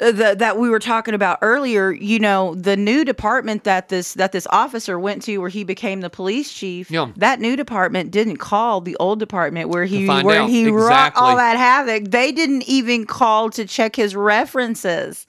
Uh, 0.00 0.12
the, 0.12 0.36
that 0.38 0.58
we 0.58 0.70
were 0.70 0.78
talking 0.78 1.14
about 1.14 1.38
earlier, 1.42 1.90
you 1.90 2.18
know, 2.18 2.54
the 2.54 2.76
new 2.76 3.04
department 3.04 3.64
that 3.64 3.88
this 3.88 4.14
that 4.14 4.32
this 4.32 4.46
officer 4.50 4.98
went 4.98 5.22
to, 5.22 5.38
where 5.38 5.48
he 5.48 5.64
became 5.64 6.00
the 6.00 6.10
police 6.10 6.52
chief. 6.52 6.90
Yeah. 6.90 7.10
That 7.16 7.40
new 7.40 7.56
department 7.56 8.10
didn't 8.10 8.36
call 8.36 8.80
the 8.80 8.96
old 8.96 9.18
department 9.18 9.68
where 9.68 9.84
he 9.84 10.06
where 10.06 10.42
out. 10.42 10.50
he 10.50 10.70
wrought 10.70 11.14
all 11.16 11.36
that 11.36 11.56
havoc. 11.56 12.10
They 12.10 12.32
didn't 12.32 12.68
even 12.68 13.06
call 13.06 13.50
to 13.50 13.64
check 13.64 13.96
his 13.96 14.14
references, 14.14 15.26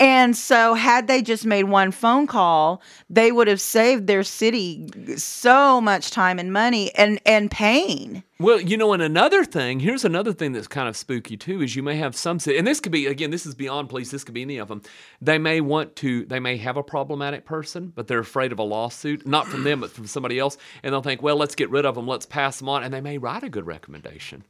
and 0.00 0.36
so 0.36 0.74
had 0.74 1.06
they 1.06 1.22
just 1.22 1.44
made 1.44 1.64
one 1.64 1.90
phone 1.90 2.26
call, 2.26 2.82
they 3.10 3.32
would 3.32 3.48
have 3.48 3.60
saved 3.60 4.06
their 4.06 4.22
city 4.22 4.86
so 5.16 5.80
much 5.80 6.10
time 6.10 6.38
and 6.38 6.52
money 6.52 6.94
and 6.94 7.20
and 7.26 7.50
pain. 7.50 8.22
Well, 8.40 8.60
you 8.60 8.76
know, 8.76 8.92
and 8.92 9.02
another 9.02 9.44
thing, 9.44 9.80
here's 9.80 10.04
another 10.04 10.32
thing 10.32 10.52
that's 10.52 10.68
kind 10.68 10.88
of 10.88 10.96
spooky 10.96 11.36
too, 11.36 11.60
is 11.60 11.74
you 11.74 11.82
may 11.82 11.96
have 11.96 12.14
some, 12.14 12.38
and 12.46 12.64
this 12.64 12.78
could 12.78 12.92
be, 12.92 13.06
again, 13.06 13.30
this 13.32 13.44
is 13.44 13.56
beyond 13.56 13.88
police, 13.88 14.12
this 14.12 14.22
could 14.22 14.34
be 14.34 14.42
any 14.42 14.58
of 14.58 14.68
them. 14.68 14.80
They 15.20 15.38
may 15.38 15.60
want 15.60 15.96
to, 15.96 16.24
they 16.24 16.38
may 16.38 16.56
have 16.58 16.76
a 16.76 16.84
problematic 16.84 17.44
person, 17.44 17.92
but 17.96 18.06
they're 18.06 18.20
afraid 18.20 18.52
of 18.52 18.60
a 18.60 18.62
lawsuit, 18.62 19.26
not 19.26 19.48
from 19.48 19.64
them, 19.64 19.80
but 19.80 19.90
from 19.90 20.06
somebody 20.06 20.38
else. 20.38 20.56
And 20.84 20.92
they'll 20.92 21.02
think, 21.02 21.20
well, 21.20 21.34
let's 21.34 21.56
get 21.56 21.68
rid 21.70 21.84
of 21.84 21.96
them, 21.96 22.06
let's 22.06 22.26
pass 22.26 22.60
them 22.60 22.68
on, 22.68 22.84
and 22.84 22.94
they 22.94 23.00
may 23.00 23.18
write 23.18 23.42
a 23.42 23.48
good 23.48 23.66
recommendation. 23.66 24.44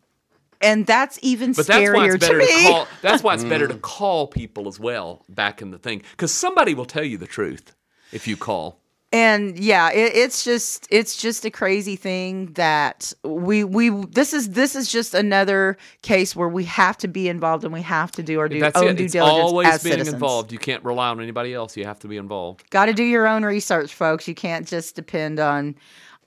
And 0.61 0.87
that's 0.87 1.19
even 1.23 1.53
But 1.53 1.67
that's 1.67 1.93
why 1.93 2.09
scarier 2.09 2.15
it's 2.17 2.27
better 2.27 2.41
to 2.41 2.47
to, 2.47 2.55
me. 2.57 2.69
call, 2.69 2.89
that's 3.03 3.23
why 3.23 3.35
it's 3.35 3.45
better 3.45 3.69
to 3.69 3.75
mm. 3.75 3.81
call 3.81 4.27
people 4.27 4.67
as 4.69 4.81
well 4.81 5.25
back 5.29 5.63
in 5.63 5.71
the 5.71 5.79
thing, 5.79 6.03
because 6.13 6.33
somebody 6.33 6.75
will 6.75 6.85
tell 6.87 7.05
you 7.05 7.17
the 7.17 7.27
truth 7.29 7.75
if 8.13 8.27
you 8.27 8.37
call. 8.37 8.81
and 9.11 9.59
yeah 9.59 9.91
it, 9.91 10.13
it's 10.15 10.45
just 10.45 10.87
it's 10.91 11.17
just 11.17 11.45
a 11.47 11.51
crazy 11.51 11.97
thing 11.97 12.53
that 12.53 13.11
we 13.25 13.65
we 13.65 13.89
this 14.11 14.35
is 14.35 14.51
this 14.51 14.75
is 14.77 14.91
just 14.93 15.15
another 15.15 15.79
case 16.03 16.37
where 16.37 16.49
we 16.49 16.65
have 16.65 16.97
to 16.99 17.09
be 17.09 17.27
involved 17.29 17.65
and 17.65 17.73
we 17.73 17.81
have 17.81 18.11
to 18.13 18.23
do 18.23 18.39
our 18.39 18.49
due, 18.51 18.61
That's 18.61 18.77
own 18.83 18.89
it. 18.89 18.97
due 18.99 19.05
It's 19.05 19.15
diligence 19.15 19.51
always 19.51 19.69
as 19.69 19.83
being 19.83 19.93
citizens. 19.95 20.13
involved. 20.15 20.53
You 20.53 20.59
can't 20.59 20.85
rely 20.85 21.09
on 21.09 21.21
anybody 21.23 21.55
else. 21.55 21.75
You 21.75 21.85
have 21.87 22.01
to 22.01 22.09
be 22.09 22.19
involved. 22.19 22.69
Got 22.71 22.87
to 22.87 22.93
do 22.93 23.05
your 23.05 23.27
own 23.27 23.45
research, 23.45 23.95
folks. 23.95 24.29
You 24.29 24.35
can't 24.35 24.67
just 24.69 24.95
depend 24.95 25.41
on 25.41 25.77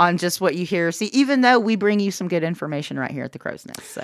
on 0.01 0.17
just 0.17 0.41
what 0.41 0.55
you 0.55 0.65
hear. 0.65 0.91
See, 0.91 1.05
even 1.13 1.41
though 1.41 1.59
we 1.59 1.75
bring 1.75 1.99
you 1.99 2.09
some 2.09 2.27
good 2.27 2.43
information 2.43 2.97
right 2.97 3.11
here 3.11 3.23
at 3.23 3.33
the 3.33 3.39
Crow's 3.39 3.67
Nest. 3.67 3.83
So, 3.91 4.01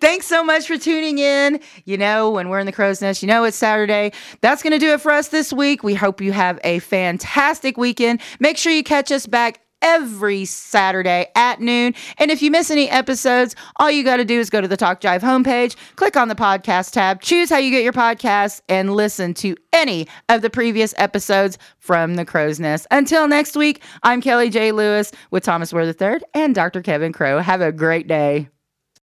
thanks 0.00 0.26
so 0.26 0.44
much 0.44 0.68
for 0.68 0.78
tuning 0.78 1.18
in. 1.18 1.60
You 1.84 1.98
know, 1.98 2.30
when 2.30 2.48
we're 2.48 2.60
in 2.60 2.66
the 2.66 2.72
Crow's 2.72 3.02
Nest, 3.02 3.22
you 3.22 3.26
know 3.26 3.42
it's 3.42 3.56
Saturday. 3.56 4.12
That's 4.40 4.62
going 4.62 4.72
to 4.72 4.78
do 4.78 4.92
it 4.92 5.00
for 5.00 5.10
us 5.10 5.28
this 5.28 5.52
week. 5.52 5.82
We 5.82 5.94
hope 5.94 6.20
you 6.20 6.30
have 6.30 6.60
a 6.62 6.78
fantastic 6.78 7.76
weekend. 7.76 8.20
Make 8.38 8.56
sure 8.56 8.72
you 8.72 8.84
catch 8.84 9.10
us 9.10 9.26
back 9.26 9.61
every 9.82 10.44
Saturday 10.44 11.26
at 11.34 11.60
noon. 11.60 11.94
And 12.18 12.30
if 12.30 12.40
you 12.40 12.50
miss 12.50 12.70
any 12.70 12.88
episodes, 12.88 13.54
all 13.76 13.90
you 13.90 14.04
got 14.04 14.16
to 14.16 14.24
do 14.24 14.38
is 14.38 14.48
go 14.48 14.60
to 14.60 14.68
the 14.68 14.76
Talk 14.76 15.00
Jive 15.00 15.20
homepage, 15.20 15.76
click 15.96 16.16
on 16.16 16.28
the 16.28 16.34
podcast 16.34 16.92
tab, 16.92 17.20
choose 17.20 17.50
how 17.50 17.58
you 17.58 17.70
get 17.70 17.82
your 17.82 17.92
podcasts, 17.92 18.62
and 18.68 18.94
listen 18.94 19.34
to 19.34 19.56
any 19.72 20.06
of 20.28 20.42
the 20.42 20.50
previous 20.50 20.94
episodes 20.96 21.58
from 21.78 22.14
the 22.14 22.24
Crow's 22.24 22.60
Nest. 22.60 22.86
Until 22.90 23.28
next 23.28 23.56
week, 23.56 23.82
I'm 24.02 24.20
Kelly 24.20 24.48
J. 24.48 24.72
Lewis 24.72 25.12
with 25.30 25.42
Thomas 25.42 25.72
Ware 25.72 25.84
III 25.84 26.20
and 26.34 26.54
Dr. 26.54 26.80
Kevin 26.80 27.12
Crow. 27.12 27.40
Have 27.40 27.60
a 27.60 27.72
great 27.72 28.06
day. 28.06 28.51